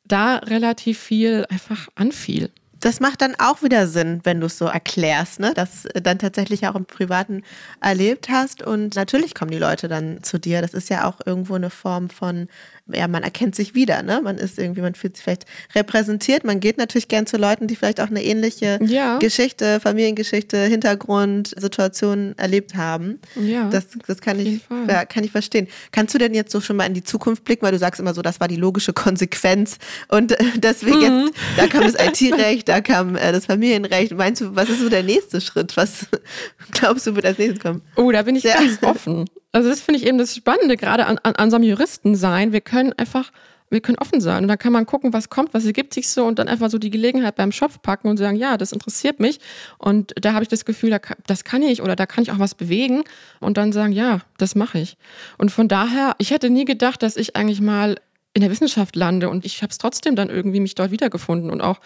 da 0.05 0.37
relativ 0.37 0.99
viel 0.99 1.47
einfach 1.49 1.89
anfiel. 1.95 2.51
Das 2.81 3.01
macht 3.01 3.23
dann 3.23 3.35
auch 3.39 3.63
wieder 3.63 3.89
Sinn, 3.89 4.21
wenn 4.23 4.41
du 4.41 4.47
es 4.47 4.57
so 4.57 4.67
erklärst, 4.67 5.41
ne? 5.41 5.53
dass 5.53 5.83
du 5.83 6.01
dann 6.01 6.21
tatsächlich 6.21 6.67
auch 6.69 6.77
im 6.77 6.87
Privaten 6.87 7.43
erlebt 7.81 8.29
hast. 8.29 8.63
Und 8.63 8.95
natürlich 8.95 9.35
kommen 9.35 9.51
die 9.51 9.59
Leute 9.59 9.89
dann 9.89 10.23
zu 10.23 10.39
dir. 10.39 10.63
Das 10.63 10.75
ist 10.75 10.89
ja 10.89 11.09
auch 11.09 11.19
irgendwo 11.27 11.55
eine 11.55 11.71
Form 11.71 12.09
von 12.09 12.47
ja, 12.93 13.09
man 13.09 13.23
erkennt 13.23 13.55
sich 13.55 13.75
wieder, 13.75 14.03
ne? 14.03 14.21
Man 14.23 14.39
ist 14.39 14.59
irgendwie, 14.59 14.81
man 14.81 14.95
fühlt 14.95 15.17
sich 15.17 15.25
vielleicht 15.25 15.45
repräsentiert. 15.75 16.45
Man 16.45 16.61
geht 16.61 16.79
natürlich 16.79 17.09
gern 17.09 17.27
zu 17.27 17.37
Leuten, 17.37 17.67
die 17.67 17.77
vielleicht 17.77 18.01
auch 18.01 18.09
eine 18.09 18.23
ähnliche 18.23 18.79
ja. 18.83 19.19
Geschichte, 19.19 19.81
Familiengeschichte, 19.81 20.59
Hintergrund, 20.65 21.55
Situation 21.57 22.35
erlebt 22.37 22.75
haben. 22.77 23.21
Ja. 23.37 23.69
Das, 23.69 23.87
das 24.07 24.21
kann 24.21 24.39
ich, 24.39 24.61
ja, 24.89 25.05
kann 25.05 25.25
ich 25.25 25.31
verstehen. 25.31 25.69
Kannst 25.93 26.15
du 26.15 26.19
denn 26.19 26.35
jetzt 26.35 26.53
so 26.53 26.61
schon 26.61 26.77
mal 26.77 26.87
in 26.87 26.95
die 26.95 27.05
Zukunft 27.05 27.45
blicken, 27.45 27.63
weil 27.63 27.73
du 27.73 27.79
sagst 27.79 28.01
immer 28.01 28.15
so, 28.15 28.23
das 28.23 28.41
war 28.41 28.49
die 28.49 28.57
logische 28.57 28.93
Konsequenz 28.93 29.79
und 30.09 30.33
äh, 30.33 30.45
deswegen 30.57 30.99
mhm. 30.99 31.27
jetzt, 31.27 31.39
da 31.57 31.67
kam 31.67 31.83
das 31.83 31.95
IT-Recht, 32.21 32.69
da 32.69 32.81
kam 32.81 33.17
äh, 33.17 33.33
das 33.33 33.47
Familienrecht. 33.47 34.13
Meinst 34.13 34.41
du, 34.41 34.55
was 34.57 34.69
ist 34.69 34.81
so 34.81 34.89
der 34.89 35.03
nächste 35.03 35.41
Schritt? 35.41 35.77
Was 35.77 36.07
glaubst 36.73 37.07
du 37.07 37.15
wird 37.15 37.27
als 37.27 37.39
nächstes 37.39 37.61
kommen? 37.61 37.83
Oh, 37.97 38.11
da 38.11 38.23
bin 38.23 38.37
ich 38.37 38.45
ja. 38.45 38.55
ganz 38.55 38.83
offen. 38.83 39.29
Also 39.59 39.71
das 39.71 39.81
finde 39.81 39.99
ich 39.99 40.07
eben 40.07 40.19
das 40.19 40.37
Spannende 40.37 40.77
gerade 40.77 41.07
an, 41.07 41.19
an, 41.25 41.35
an 41.35 41.51
so 41.51 41.57
einem 41.57 41.65
Juristen 41.65 42.15
sein. 42.15 42.53
Wir 42.53 42.61
können 42.61 42.93
einfach, 42.93 43.33
wir 43.71 43.81
können 43.81 43.99
offen 43.99 44.21
sein 44.21 44.45
und 44.45 44.49
dann 44.49 44.57
kann 44.57 44.73
man 44.73 44.87
gucken, 44.87 45.13
was 45.13 45.31
kommt, 45.31 45.53
was 45.53 45.67
ergibt 45.67 45.95
sich 45.95 46.11
so 46.11 46.27
und 46.27 46.39
dann 46.39 46.47
einfach 46.47 46.71
so 46.71 46.79
die 46.79 46.91
Gelegenheit 46.91 47.35
beim 47.35 47.51
Schopf 47.51 47.83
packen 47.83 48.07
und 48.07 48.19
sagen, 48.19 48.37
ja, 48.37 48.57
das 48.57 48.71
interessiert 48.71 49.19
mich 49.19 49.41
und 49.79 50.15
da 50.15 50.33
habe 50.33 50.45
ich 50.45 50.49
das 50.49 50.65
Gefühl, 50.65 50.91
da, 50.91 51.01
das 51.27 51.43
kann 51.43 51.63
ich 51.63 51.83
oder 51.83 51.97
da 51.97 52.07
kann 52.07 52.23
ich 52.23 52.31
auch 52.31 52.39
was 52.39 52.55
bewegen 52.55 53.03
und 53.41 53.57
dann 53.57 53.73
sagen, 53.73 53.93
ja, 53.93 54.21
das 54.37 54.55
mache 54.55 54.79
ich. 54.79 54.97
Und 55.39 55.51
von 55.51 55.67
daher, 55.67 56.15
ich 56.19 56.31
hätte 56.31 56.51
nie 56.51 56.65
gedacht, 56.65 57.03
dass 57.03 57.17
ich 57.17 57.35
eigentlich 57.35 57.61
mal 57.61 57.97
in 58.35 58.43
der 58.43 58.53
Wissenschaft 58.53 58.95
lande 58.95 59.29
und 59.29 59.45
ich 59.45 59.61
habe 59.63 59.73
es 59.73 59.79
trotzdem 59.79 60.15
dann 60.15 60.31
irgendwie 60.31 60.61
mich 60.61 60.77
dort 60.77 60.93
wiedergefunden 60.93 61.51
und 61.51 61.63
auch 61.63 61.81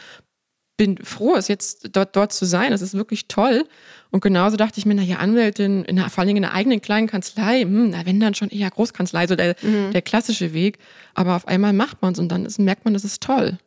bin 0.83 0.99
froh, 1.05 1.37
es 1.37 1.47
jetzt 1.47 1.91
dort, 1.93 2.17
dort 2.17 2.33
zu 2.33 2.45
sein. 2.45 2.73
Das 2.73 2.83
ist 2.83 2.95
wirklich 2.95 3.29
toll. 3.29 3.65
Und 4.11 4.21
genauso 4.21 4.57
dachte 4.57 4.81
ich 4.81 4.87
mir, 4.87 4.95
na 4.95 5.03
ja, 5.03 5.19
Anwältin, 5.19 5.85
in, 5.85 5.99
vor 6.11 6.19
allen 6.19 6.27
Dingen 6.27 6.39
in 6.39 6.45
einer 6.45 6.55
eigenen 6.55 6.83
kleinen 6.83 7.07
Kanzlei, 7.07 7.63
hm, 7.63 7.91
na 7.91 8.05
wenn 8.05 8.19
dann 8.19 8.35
schon 8.35 8.49
eher 8.51 8.69
Großkanzlei, 8.69 9.29
so 9.29 9.37
der, 9.37 9.55
mhm. 9.63 9.93
der 9.93 10.03
klassische 10.03 10.53
Weg. 10.53 10.79
Aber 11.15 11.37
auf 11.37 11.47
einmal 11.47 11.73
macht 11.73 12.03
man 12.03 12.15
es 12.15 12.19
und 12.19 12.31
dann 12.31 12.45
ist, 12.45 12.59
merkt 12.59 12.85
man, 12.85 12.95
das 12.95 13.05
ist 13.05 13.23
toll. 13.23 13.59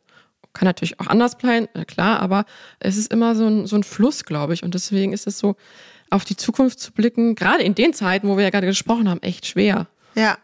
Kann 0.52 0.66
natürlich 0.66 1.00
auch 1.00 1.06
anders 1.06 1.38
bleiben, 1.38 1.68
klar, 1.86 2.20
aber 2.20 2.44
es 2.80 2.98
ist 2.98 3.10
immer 3.10 3.34
so 3.34 3.46
ein, 3.46 3.66
so 3.66 3.76
ein 3.76 3.82
Fluss, 3.82 4.24
glaube 4.24 4.52
ich. 4.52 4.62
Und 4.62 4.74
deswegen 4.74 5.14
ist 5.14 5.26
es 5.26 5.38
so, 5.38 5.56
auf 6.10 6.24
die 6.24 6.36
Zukunft 6.36 6.80
zu 6.80 6.92
blicken, 6.92 7.34
gerade 7.34 7.62
in 7.62 7.74
den 7.74 7.94
Zeiten, 7.94 8.28
wo 8.28 8.36
wir 8.36 8.44
ja 8.44 8.50
gerade 8.50 8.66
gesprochen 8.66 9.08
haben, 9.08 9.22
echt 9.22 9.46
schwer. 9.46 9.86
Ja. 10.14 10.36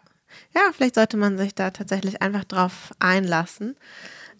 Ja, 0.54 0.62
vielleicht 0.74 0.94
sollte 0.94 1.18
man 1.18 1.36
sich 1.36 1.54
da 1.54 1.70
tatsächlich 1.70 2.22
einfach 2.22 2.44
drauf 2.44 2.92
einlassen 2.98 3.76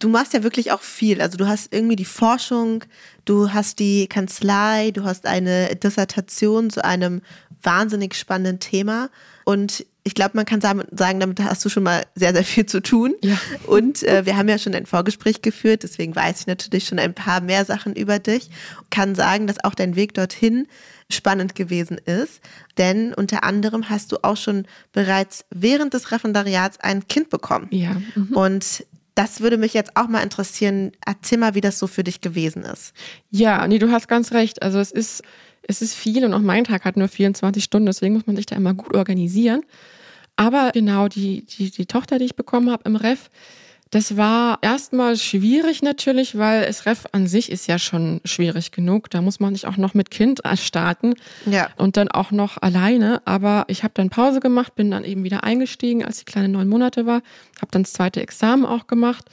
du 0.03 0.09
machst 0.09 0.33
ja 0.33 0.43
wirklich 0.43 0.71
auch 0.71 0.81
viel. 0.81 1.21
Also 1.21 1.37
du 1.37 1.47
hast 1.47 1.73
irgendwie 1.73 1.95
die 1.95 2.05
Forschung, 2.05 2.83
du 3.23 3.53
hast 3.53 3.79
die 3.79 4.07
Kanzlei, 4.07 4.91
du 4.91 5.05
hast 5.05 5.25
eine 5.25 5.75
Dissertation 5.75 6.69
zu 6.69 6.83
einem 6.83 7.21
wahnsinnig 7.61 8.15
spannenden 8.15 8.59
Thema. 8.59 9.09
Und 9.45 9.85
ich 10.03 10.15
glaube, 10.15 10.31
man 10.33 10.45
kann 10.45 10.59
sagen, 10.59 11.19
damit 11.19 11.39
hast 11.39 11.63
du 11.63 11.69
schon 11.69 11.83
mal 11.83 12.03
sehr, 12.15 12.33
sehr 12.33 12.43
viel 12.43 12.65
zu 12.65 12.81
tun. 12.81 13.15
Ja. 13.21 13.39
Und 13.65 14.03
äh, 14.03 14.25
wir 14.25 14.35
haben 14.35 14.49
ja 14.49 14.57
schon 14.57 14.75
ein 14.75 14.85
Vorgespräch 14.85 15.41
geführt, 15.41 15.83
deswegen 15.83 16.13
weiß 16.13 16.41
ich 16.41 16.47
natürlich 16.47 16.85
schon 16.85 16.99
ein 16.99 17.13
paar 17.13 17.39
mehr 17.39 17.63
Sachen 17.63 17.95
über 17.95 18.19
dich. 18.19 18.49
Kann 18.89 19.15
sagen, 19.15 19.47
dass 19.47 19.63
auch 19.63 19.75
dein 19.75 19.95
Weg 19.95 20.13
dorthin 20.13 20.67
spannend 21.09 21.55
gewesen 21.55 21.97
ist. 21.97 22.41
Denn 22.77 23.13
unter 23.13 23.43
anderem 23.43 23.89
hast 23.89 24.11
du 24.11 24.17
auch 24.23 24.35
schon 24.37 24.65
bereits 24.91 25.45
während 25.49 25.93
des 25.93 26.11
Referendariats 26.11 26.81
ein 26.81 27.07
Kind 27.07 27.29
bekommen. 27.29 27.67
Ja. 27.71 27.95
Mhm. 28.15 28.35
Und 28.35 28.85
das 29.15 29.41
würde 29.41 29.57
mich 29.57 29.73
jetzt 29.73 29.95
auch 29.95 30.07
mal 30.07 30.21
interessieren. 30.21 30.91
Erzähl 31.05 31.37
mal, 31.37 31.55
wie 31.55 31.61
das 31.61 31.79
so 31.79 31.87
für 31.87 32.03
dich 32.03 32.21
gewesen 32.21 32.63
ist. 32.63 32.93
Ja, 33.29 33.67
nee, 33.67 33.79
du 33.79 33.91
hast 33.91 34.07
ganz 34.07 34.31
recht. 34.31 34.61
Also 34.61 34.79
es 34.79 34.91
ist, 34.91 35.23
es 35.67 35.81
ist 35.81 35.93
viel 35.93 36.25
und 36.25 36.33
auch 36.33 36.39
mein 36.39 36.63
Tag 36.63 36.85
hat 36.85 36.97
nur 36.97 37.07
24 37.07 37.63
Stunden, 37.63 37.85
deswegen 37.85 38.15
muss 38.15 38.27
man 38.27 38.35
sich 38.35 38.45
da 38.45 38.55
immer 38.55 38.73
gut 38.73 38.95
organisieren. 38.95 39.61
Aber 40.35 40.71
genau, 40.73 41.07
die, 41.07 41.45
die, 41.45 41.69
die 41.69 41.85
Tochter, 41.85 42.17
die 42.17 42.25
ich 42.25 42.35
bekommen 42.35 42.71
habe 42.71 42.83
im 42.85 42.95
Ref, 42.95 43.29
das 43.93 44.17
war 44.17 44.57
erstmal 44.63 45.17
schwierig 45.17 45.83
natürlich, 45.83 46.35
weil 46.35 46.63
es 46.63 46.87
Ref 46.87 47.05
an 47.11 47.27
sich 47.27 47.51
ist 47.51 47.67
ja 47.67 47.77
schon 47.77 48.21
schwierig 48.25 48.71
genug. 48.71 49.11
Da 49.11 49.21
muss 49.21 49.39
man 49.39 49.53
nicht 49.53 49.67
auch 49.67 49.77
noch 49.77 49.93
mit 49.93 50.09
Kind 50.09 50.41
starten 50.55 51.13
ja. 51.45 51.69
und 51.77 51.95
dann 51.95 52.07
auch 52.07 52.31
noch 52.31 52.59
alleine. 52.59 53.21
Aber 53.25 53.65
ich 53.67 53.83
habe 53.83 53.93
dann 53.93 54.09
Pause 54.09 54.39
gemacht, 54.39 54.73
bin 54.73 54.89
dann 54.89 55.03
eben 55.03 55.23
wieder 55.23 55.43
eingestiegen, 55.43 56.03
als 56.03 56.17
die 56.17 56.25
kleine 56.25 56.49
neun 56.49 56.69
Monate 56.69 57.05
war, 57.05 57.21
habe 57.61 57.69
dann 57.69 57.83
das 57.83 57.93
zweite 57.93 58.19
Examen 58.19 58.65
auch 58.65 58.87
gemacht 58.87 59.25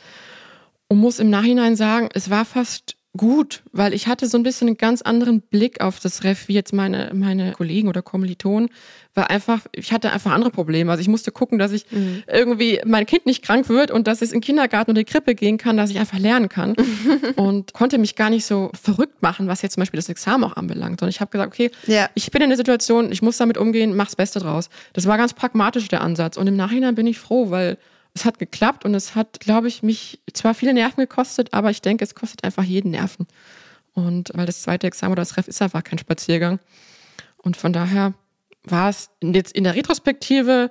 und 0.88 0.98
muss 0.98 1.20
im 1.20 1.30
Nachhinein 1.30 1.74
sagen, 1.74 2.10
es 2.12 2.28
war 2.28 2.44
fast 2.44 2.96
gut, 3.16 3.62
weil 3.72 3.92
ich 3.92 4.06
hatte 4.06 4.28
so 4.28 4.38
ein 4.38 4.44
bisschen 4.44 4.68
einen 4.68 4.76
ganz 4.76 5.02
anderen 5.02 5.40
Blick 5.40 5.80
auf 5.80 5.98
das 5.98 6.22
Ref 6.22 6.46
wie 6.46 6.54
jetzt 6.54 6.72
meine, 6.72 7.10
meine 7.12 7.52
Kollegen 7.52 7.88
oder 7.88 8.02
Kommilitonen, 8.02 8.70
weil 9.14 9.24
einfach, 9.24 9.62
ich 9.72 9.92
hatte 9.92 10.12
einfach 10.12 10.30
andere 10.30 10.50
Probleme. 10.50 10.92
Also 10.92 11.00
ich 11.00 11.08
musste 11.08 11.32
gucken, 11.32 11.58
dass 11.58 11.72
ich 11.72 11.90
mhm. 11.90 12.22
irgendwie 12.28 12.80
mein 12.84 13.06
Kind 13.06 13.26
nicht 13.26 13.42
krank 13.42 13.68
wird 13.68 13.90
und 13.90 14.06
dass 14.06 14.22
es 14.22 14.30
in 14.30 14.36
den 14.36 14.44
Kindergarten 14.44 14.92
oder 14.92 15.00
die 15.00 15.10
Krippe 15.10 15.34
gehen 15.34 15.58
kann, 15.58 15.76
dass 15.76 15.90
ich 15.90 15.98
einfach 15.98 16.18
lernen 16.18 16.48
kann 16.48 16.76
und 17.36 17.72
konnte 17.72 17.98
mich 17.98 18.14
gar 18.14 18.30
nicht 18.30 18.46
so 18.46 18.70
verrückt 18.80 19.22
machen, 19.22 19.48
was 19.48 19.62
jetzt 19.62 19.74
zum 19.74 19.80
Beispiel 19.80 19.98
das 19.98 20.08
Examen 20.08 20.44
auch 20.44 20.56
anbelangt. 20.56 21.02
Und 21.02 21.08
ich 21.08 21.20
habe 21.20 21.32
gesagt, 21.32 21.52
okay, 21.52 21.72
ja. 21.86 22.08
ich 22.14 22.30
bin 22.30 22.42
in 22.42 22.50
der 22.50 22.56
Situation, 22.56 23.10
ich 23.10 23.22
muss 23.22 23.36
damit 23.38 23.58
umgehen, 23.58 23.96
mach's 23.96 24.14
Beste 24.14 24.38
draus. 24.38 24.70
Das 24.92 25.06
war 25.06 25.16
ganz 25.16 25.34
pragmatisch 25.34 25.88
der 25.88 26.02
Ansatz 26.02 26.36
und 26.36 26.46
im 26.46 26.56
Nachhinein 26.56 26.94
bin 26.94 27.08
ich 27.08 27.18
froh, 27.18 27.50
weil 27.50 27.76
es 28.14 28.24
hat 28.24 28.38
geklappt 28.38 28.84
und 28.84 28.94
es 28.94 29.14
hat, 29.14 29.40
glaube 29.40 29.68
ich, 29.68 29.82
mich 29.82 30.20
zwar 30.32 30.54
viele 30.54 30.74
Nerven 30.74 31.00
gekostet, 31.00 31.52
aber 31.52 31.70
ich 31.70 31.82
denke, 31.82 32.04
es 32.04 32.14
kostet 32.14 32.44
einfach 32.44 32.64
jeden 32.64 32.90
Nerven. 32.90 33.26
Und 33.92 34.30
weil 34.34 34.46
das 34.46 34.62
zweite 34.62 34.86
Examen 34.86 35.12
oder 35.12 35.22
das 35.22 35.36
Ref 35.36 35.48
ist 35.48 35.62
einfach 35.62 35.84
kein 35.84 35.98
Spaziergang. 35.98 36.58
Und 37.36 37.56
von 37.56 37.72
daher 37.72 38.14
war 38.64 38.90
es 38.90 39.10
jetzt 39.22 39.52
in 39.52 39.64
der 39.64 39.74
Retrospektive 39.74 40.70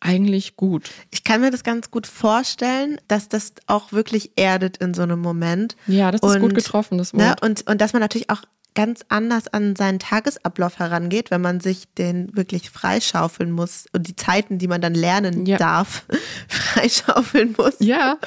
eigentlich 0.00 0.56
gut. 0.56 0.90
Ich 1.10 1.24
kann 1.24 1.42
mir 1.42 1.50
das 1.50 1.62
ganz 1.62 1.90
gut 1.90 2.06
vorstellen, 2.06 2.98
dass 3.06 3.28
das 3.28 3.52
auch 3.66 3.92
wirklich 3.92 4.32
erdet 4.36 4.78
in 4.78 4.94
so 4.94 5.02
einem 5.02 5.20
Moment. 5.20 5.76
Ja, 5.86 6.10
das 6.10 6.22
ist 6.22 6.36
und, 6.36 6.40
gut 6.40 6.54
getroffen, 6.54 6.98
das 6.98 7.12
ne, 7.12 7.24
Wort. 7.24 7.42
Ne, 7.42 7.48
und, 7.48 7.66
und 7.68 7.80
dass 7.80 7.92
man 7.92 8.00
natürlich 8.00 8.30
auch 8.30 8.42
ganz 8.74 9.00
anders 9.08 9.48
an 9.48 9.76
seinen 9.76 9.98
Tagesablauf 9.98 10.78
herangeht, 10.78 11.30
wenn 11.30 11.40
man 11.40 11.60
sich 11.60 11.84
den 11.98 12.34
wirklich 12.36 12.70
freischaufeln 12.70 13.50
muss 13.50 13.86
und 13.92 14.06
die 14.06 14.16
Zeiten, 14.16 14.58
die 14.58 14.68
man 14.68 14.80
dann 14.80 14.94
lernen 14.94 15.46
ja. 15.46 15.56
darf, 15.56 16.04
freischaufeln 16.48 17.54
muss. 17.56 17.76
Ja, 17.80 18.18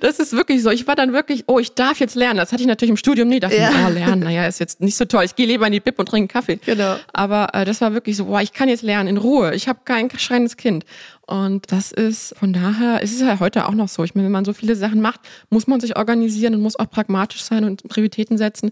das 0.00 0.18
ist 0.18 0.32
wirklich 0.32 0.62
so. 0.62 0.70
Ich 0.70 0.86
war 0.86 0.96
dann 0.96 1.12
wirklich, 1.12 1.44
oh, 1.46 1.58
ich 1.58 1.74
darf 1.74 2.00
jetzt 2.00 2.14
lernen. 2.14 2.38
Das 2.38 2.52
hatte 2.52 2.62
ich 2.62 2.68
natürlich 2.68 2.90
im 2.90 2.96
Studium 2.96 3.28
nie. 3.28 3.40
Dachte 3.40 3.56
ja. 3.56 3.70
ich, 3.70 3.86
oh, 3.86 3.90
lernen, 3.90 4.20
naja, 4.20 4.46
ist 4.46 4.60
jetzt 4.60 4.80
nicht 4.80 4.96
so 4.96 5.04
toll. 5.04 5.24
Ich 5.24 5.36
gehe 5.36 5.46
lieber 5.46 5.66
in 5.66 5.72
die 5.72 5.80
Bib 5.80 5.98
und 5.98 6.08
trinke 6.08 6.32
Kaffee. 6.32 6.56
Genau. 6.64 6.96
Aber 7.12 7.54
äh, 7.54 7.64
das 7.64 7.80
war 7.80 7.94
wirklich 7.94 8.16
so, 8.16 8.26
boah, 8.26 8.40
ich 8.40 8.52
kann 8.52 8.68
jetzt 8.68 8.82
lernen 8.82 9.08
in 9.08 9.16
Ruhe. 9.16 9.54
Ich 9.54 9.68
habe 9.68 9.80
kein 9.84 10.10
schreiendes 10.10 10.56
Kind. 10.56 10.84
Und 11.32 11.72
das 11.72 11.92
ist 11.92 12.36
von 12.36 12.52
daher, 12.52 13.00
es 13.02 13.10
ist 13.10 13.22
ja 13.22 13.40
heute 13.40 13.66
auch 13.66 13.72
noch 13.72 13.88
so. 13.88 14.04
Ich 14.04 14.14
meine, 14.14 14.26
wenn 14.26 14.32
man 14.32 14.44
so 14.44 14.52
viele 14.52 14.76
Sachen 14.76 15.00
macht, 15.00 15.20
muss 15.48 15.66
man 15.66 15.80
sich 15.80 15.96
organisieren 15.96 16.54
und 16.54 16.60
muss 16.60 16.78
auch 16.78 16.90
pragmatisch 16.90 17.42
sein 17.42 17.64
und 17.64 17.88
Prioritäten 17.88 18.36
setzen. 18.36 18.70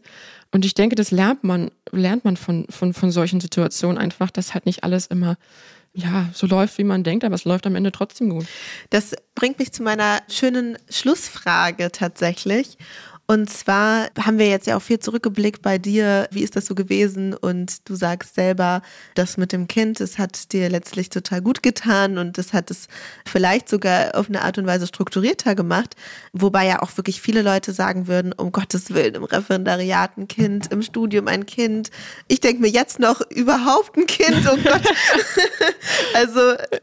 Und 0.52 0.66
ich 0.66 0.74
denke, 0.74 0.94
das 0.94 1.10
lernt 1.10 1.42
man, 1.42 1.70
lernt 1.90 2.26
man 2.26 2.36
von, 2.36 2.66
von, 2.68 2.92
von 2.92 3.10
solchen 3.12 3.40
Situationen 3.40 3.96
einfach, 3.96 4.30
dass 4.30 4.52
halt 4.52 4.66
nicht 4.66 4.84
alles 4.84 5.06
immer 5.06 5.38
ja, 5.94 6.28
so 6.34 6.46
läuft, 6.46 6.76
wie 6.76 6.84
man 6.84 7.02
denkt, 7.02 7.24
aber 7.24 7.34
es 7.34 7.46
läuft 7.46 7.66
am 7.66 7.76
Ende 7.76 7.92
trotzdem 7.92 8.28
gut. 8.28 8.44
Das 8.90 9.14
bringt 9.34 9.58
mich 9.58 9.72
zu 9.72 9.82
meiner 9.82 10.20
schönen 10.28 10.76
Schlussfrage 10.90 11.90
tatsächlich. 11.90 12.76
Und 13.30 13.48
zwar 13.48 14.08
haben 14.18 14.40
wir 14.40 14.48
jetzt 14.48 14.66
ja 14.66 14.76
auch 14.76 14.82
viel 14.82 14.98
zurückgeblickt 14.98 15.62
bei 15.62 15.78
dir. 15.78 16.26
Wie 16.32 16.42
ist 16.42 16.56
das 16.56 16.66
so 16.66 16.74
gewesen? 16.74 17.32
Und 17.32 17.88
du 17.88 17.94
sagst 17.94 18.34
selber, 18.34 18.82
das 19.14 19.36
mit 19.36 19.52
dem 19.52 19.68
Kind, 19.68 20.00
das 20.00 20.18
hat 20.18 20.52
dir 20.52 20.68
letztlich 20.68 21.10
total 21.10 21.40
gut 21.40 21.62
getan 21.62 22.18
und 22.18 22.38
das 22.38 22.52
hat 22.52 22.72
es 22.72 22.88
vielleicht 23.24 23.68
sogar 23.68 24.16
auf 24.16 24.28
eine 24.28 24.42
Art 24.42 24.58
und 24.58 24.66
Weise 24.66 24.88
strukturierter 24.88 25.54
gemacht. 25.54 25.94
Wobei 26.32 26.66
ja 26.66 26.82
auch 26.82 26.96
wirklich 26.96 27.20
viele 27.20 27.42
Leute 27.42 27.72
sagen 27.72 28.08
würden, 28.08 28.32
um 28.32 28.50
Gottes 28.50 28.94
Willen, 28.94 29.14
im 29.14 29.22
Referendariat 29.22 30.18
ein 30.18 30.26
Kind, 30.26 30.72
im 30.72 30.82
Studium 30.82 31.28
ein 31.28 31.46
Kind. 31.46 31.92
Ich 32.26 32.40
denke 32.40 32.62
mir 32.62 32.70
jetzt 32.70 32.98
noch 32.98 33.20
überhaupt 33.30 33.96
ein 33.96 34.08
Kind, 34.08 34.44
oh 34.52 34.56
Gott. 34.56 34.82
also. 36.14 36.40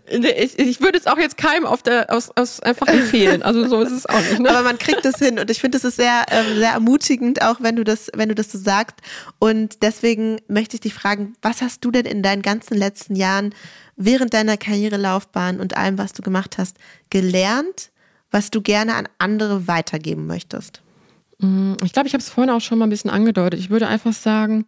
Ich, 0.07 0.57
ich, 0.57 0.79
würde 0.79 0.97
es 0.97 1.07
auch 1.07 1.17
jetzt 1.17 1.36
keinem 1.36 1.65
auf 1.65 1.83
der, 1.83 2.10
aus, 2.10 2.31
aus 2.38 2.62
einfach 2.62 2.88
empfehlen. 2.88 3.43
Also 3.43 3.67
so 3.67 3.81
ist 3.81 3.91
es 3.91 4.05
auch 4.05 4.21
nicht. 4.21 4.39
Ne? 4.39 4.49
Aber 4.49 4.63
man 4.63 4.77
kriegt 4.77 5.05
es 5.05 5.17
hin 5.17 5.39
und 5.39 5.51
ich 5.51 5.60
finde, 5.60 5.77
es 5.77 5.83
ist 5.83 5.97
sehr, 5.97 6.23
ähm, 6.38 6.58
sehr 6.58 6.71
ermutigend, 6.71 7.41
auch 7.41 7.62
wenn 7.62 7.76
du 7.76 7.84
das, 7.84 8.10
wenn 8.15 8.30
du 8.30 8.36
das 8.36 8.52
so 8.52 8.58
sagst. 8.58 8.95
Und 9.39 9.82
deswegen 9.84 10.39
möchte 10.47 10.76
ich 10.76 10.82
dich 10.82 10.93
fragen, 10.93 11.34
was 11.41 11.62
hast 11.62 11.84
du 11.84 11.91
denn 11.91 12.06
in 12.06 12.23
deinen 12.23 12.41
ganzen 12.41 12.78
letzten 12.78 13.15
Jahren 13.15 13.54
während 13.95 14.34
deiner 14.34 14.58
Karrierelaufbahn 14.58 15.60
und 15.60 15.76
allem, 15.76 15.97
was 15.97 16.13
du 16.13 16.21
gemacht 16.21 16.58
hast, 16.58 16.78
gelernt, 17.10 17.91
was 18.32 18.52
du 18.52 18.62
gerne 18.62 18.95
an 18.95 19.08
andere 19.17 19.67
weitergeben 19.67 20.28
möchtest? 20.28 20.82
Mm, 21.39 21.73
ich 21.84 21.93
glaube, 21.93 22.08
ich 22.08 22.13
habe 22.13 22.21
es 22.21 22.30
vorhin 22.30 22.52
auch 22.52 22.62
schon 22.62 22.78
mal 22.78 22.88
ein 22.88 22.91
bisschen 22.91 23.12
angedeutet. 23.12 23.60
Ich 23.60 23.69
würde 23.69 23.88
einfach 23.88 24.13
sagen, 24.13 24.65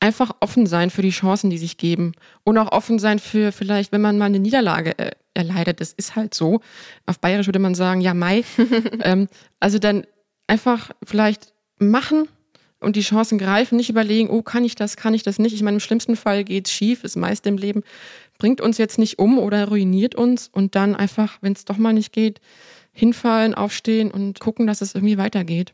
einfach 0.00 0.32
offen 0.40 0.66
sein 0.66 0.90
für 0.90 1.02
die 1.02 1.10
Chancen, 1.10 1.50
die 1.50 1.58
sich 1.58 1.76
geben. 1.76 2.12
Und 2.44 2.58
auch 2.58 2.72
offen 2.72 2.98
sein 2.98 3.18
für 3.18 3.52
vielleicht, 3.52 3.92
wenn 3.92 4.00
man 4.00 4.18
mal 4.18 4.26
eine 4.26 4.40
Niederlage 4.40 4.98
äh, 4.98 5.12
erleidet. 5.34 5.80
Das 5.80 5.92
ist 5.92 6.16
halt 6.16 6.34
so. 6.34 6.60
Auf 7.06 7.20
Bayerisch 7.20 7.46
würde 7.46 7.60
man 7.60 7.74
sagen, 7.74 8.00
ja, 8.00 8.12
Mai. 8.12 8.44
ähm, 9.02 9.28
also 9.60 9.78
dann 9.78 10.04
einfach 10.52 10.90
vielleicht 11.02 11.54
machen 11.78 12.28
und 12.78 12.96
die 12.96 13.00
Chancen 13.00 13.38
greifen, 13.38 13.76
nicht 13.76 13.88
überlegen, 13.88 14.28
oh, 14.28 14.42
kann 14.42 14.64
ich 14.64 14.74
das, 14.74 14.96
kann 14.98 15.14
ich 15.14 15.22
das 15.22 15.38
nicht. 15.38 15.54
Ich 15.54 15.62
meine, 15.62 15.76
im 15.76 15.80
schlimmsten 15.80 16.14
Fall 16.14 16.44
geht 16.44 16.66
es 16.66 16.72
schief, 16.72 17.04
ist 17.04 17.16
meist 17.16 17.46
im 17.46 17.56
Leben, 17.56 17.82
bringt 18.36 18.60
uns 18.60 18.76
jetzt 18.76 18.98
nicht 18.98 19.18
um 19.18 19.38
oder 19.38 19.68
ruiniert 19.68 20.14
uns 20.14 20.50
und 20.52 20.74
dann 20.74 20.94
einfach, 20.94 21.38
wenn 21.40 21.54
es 21.54 21.64
doch 21.64 21.78
mal 21.78 21.94
nicht 21.94 22.12
geht, 22.12 22.40
hinfallen, 22.92 23.54
aufstehen 23.54 24.10
und 24.10 24.40
gucken, 24.40 24.66
dass 24.66 24.82
es 24.82 24.94
irgendwie 24.94 25.16
weitergeht. 25.16 25.72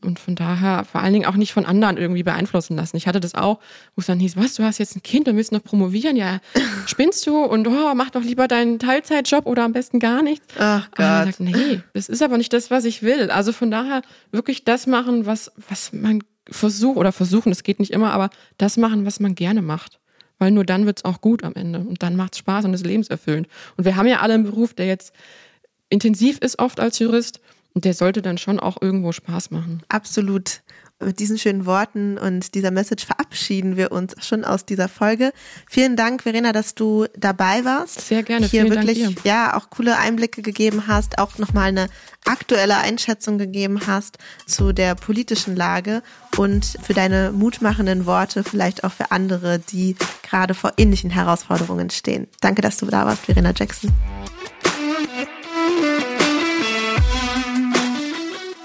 Und 0.00 0.20
von 0.20 0.36
daher 0.36 0.84
vor 0.84 1.00
allen 1.00 1.12
Dingen 1.12 1.26
auch 1.26 1.34
nicht 1.34 1.52
von 1.52 1.66
anderen 1.66 1.96
irgendwie 1.96 2.22
beeinflussen 2.22 2.76
lassen. 2.76 2.96
Ich 2.96 3.08
hatte 3.08 3.18
das 3.18 3.34
auch, 3.34 3.58
wo 3.96 4.00
es 4.00 4.06
dann 4.06 4.20
hieß, 4.20 4.36
was, 4.36 4.54
du 4.54 4.62
hast 4.62 4.78
jetzt 4.78 4.94
ein 4.94 5.02
Kind, 5.02 5.26
du 5.26 5.34
willst 5.34 5.50
noch 5.50 5.64
promovieren, 5.64 6.16
ja, 6.16 6.38
spinnst 6.86 7.26
du 7.26 7.42
und 7.42 7.66
oh, 7.66 7.94
mach 7.96 8.10
doch 8.10 8.22
lieber 8.22 8.46
deinen 8.46 8.78
Teilzeitjob 8.78 9.46
oder 9.46 9.64
am 9.64 9.72
besten 9.72 9.98
gar 9.98 10.22
nichts. 10.22 10.46
Ach 10.56 10.88
Gott. 10.92 11.40
Und 11.40 11.48
ich 11.48 11.56
nee, 11.56 11.82
das 11.94 12.08
ist 12.08 12.22
aber 12.22 12.38
nicht 12.38 12.52
das, 12.52 12.70
was 12.70 12.84
ich 12.84 13.02
will. 13.02 13.32
Also 13.32 13.52
von 13.52 13.72
daher 13.72 14.02
wirklich 14.30 14.64
das 14.64 14.86
machen, 14.86 15.26
was, 15.26 15.50
was 15.68 15.92
man 15.92 16.22
versucht 16.48 16.96
oder 16.96 17.10
versuchen, 17.10 17.50
das 17.50 17.64
geht 17.64 17.80
nicht 17.80 17.92
immer, 17.92 18.12
aber 18.12 18.30
das 18.56 18.76
machen, 18.76 19.04
was 19.04 19.18
man 19.18 19.34
gerne 19.34 19.62
macht. 19.62 19.98
Weil 20.38 20.52
nur 20.52 20.64
dann 20.64 20.86
wird's 20.86 21.04
auch 21.04 21.20
gut 21.20 21.42
am 21.42 21.54
Ende 21.54 21.80
und 21.80 22.04
dann 22.04 22.14
macht's 22.14 22.38
Spaß 22.38 22.64
und 22.64 22.74
ist 22.74 22.86
lebenserfüllend. 22.86 23.48
Und 23.76 23.84
wir 23.84 23.96
haben 23.96 24.06
ja 24.06 24.20
alle 24.20 24.34
einen 24.34 24.44
Beruf, 24.44 24.74
der 24.74 24.86
jetzt 24.86 25.12
intensiv 25.90 26.38
ist 26.38 26.60
oft 26.60 26.78
als 26.78 27.00
Jurist 27.00 27.40
und 27.74 27.84
der 27.84 27.94
sollte 27.94 28.22
dann 28.22 28.38
schon 28.38 28.58
auch 28.58 28.80
irgendwo 28.80 29.12
Spaß 29.12 29.50
machen. 29.50 29.82
Absolut. 29.88 30.62
Mit 31.00 31.20
diesen 31.20 31.38
schönen 31.38 31.64
Worten 31.64 32.18
und 32.18 32.56
dieser 32.56 32.72
Message 32.72 33.06
verabschieden 33.06 33.76
wir 33.76 33.92
uns 33.92 34.16
schon 34.18 34.44
aus 34.44 34.66
dieser 34.66 34.88
Folge. 34.88 35.32
Vielen 35.70 35.94
Dank, 35.94 36.24
Verena, 36.24 36.50
dass 36.50 36.74
du 36.74 37.06
dabei 37.16 37.64
warst. 37.64 38.00
Sehr 38.00 38.24
gerne. 38.24 38.46
Hier 38.46 38.62
Vielen 38.62 38.74
wirklich, 38.74 39.22
ja, 39.22 39.56
auch 39.56 39.70
coole 39.70 39.96
Einblicke 39.96 40.42
gegeben 40.42 40.88
hast, 40.88 41.20
auch 41.20 41.38
nochmal 41.38 41.68
eine 41.68 41.88
aktuelle 42.24 42.78
Einschätzung 42.78 43.38
gegeben 43.38 43.86
hast 43.86 44.18
zu 44.44 44.72
der 44.72 44.96
politischen 44.96 45.54
Lage 45.54 46.02
und 46.36 46.64
für 46.82 46.94
deine 46.94 47.30
mutmachenden 47.30 48.04
Worte, 48.04 48.42
vielleicht 48.42 48.82
auch 48.82 48.92
für 48.92 49.12
andere, 49.12 49.60
die 49.60 49.94
gerade 50.28 50.54
vor 50.54 50.72
ähnlichen 50.78 51.10
Herausforderungen 51.10 51.90
stehen. 51.90 52.26
Danke, 52.40 52.60
dass 52.60 52.78
du 52.78 52.86
da 52.86 53.06
warst, 53.06 53.24
Verena 53.24 53.52
Jackson. 53.56 53.92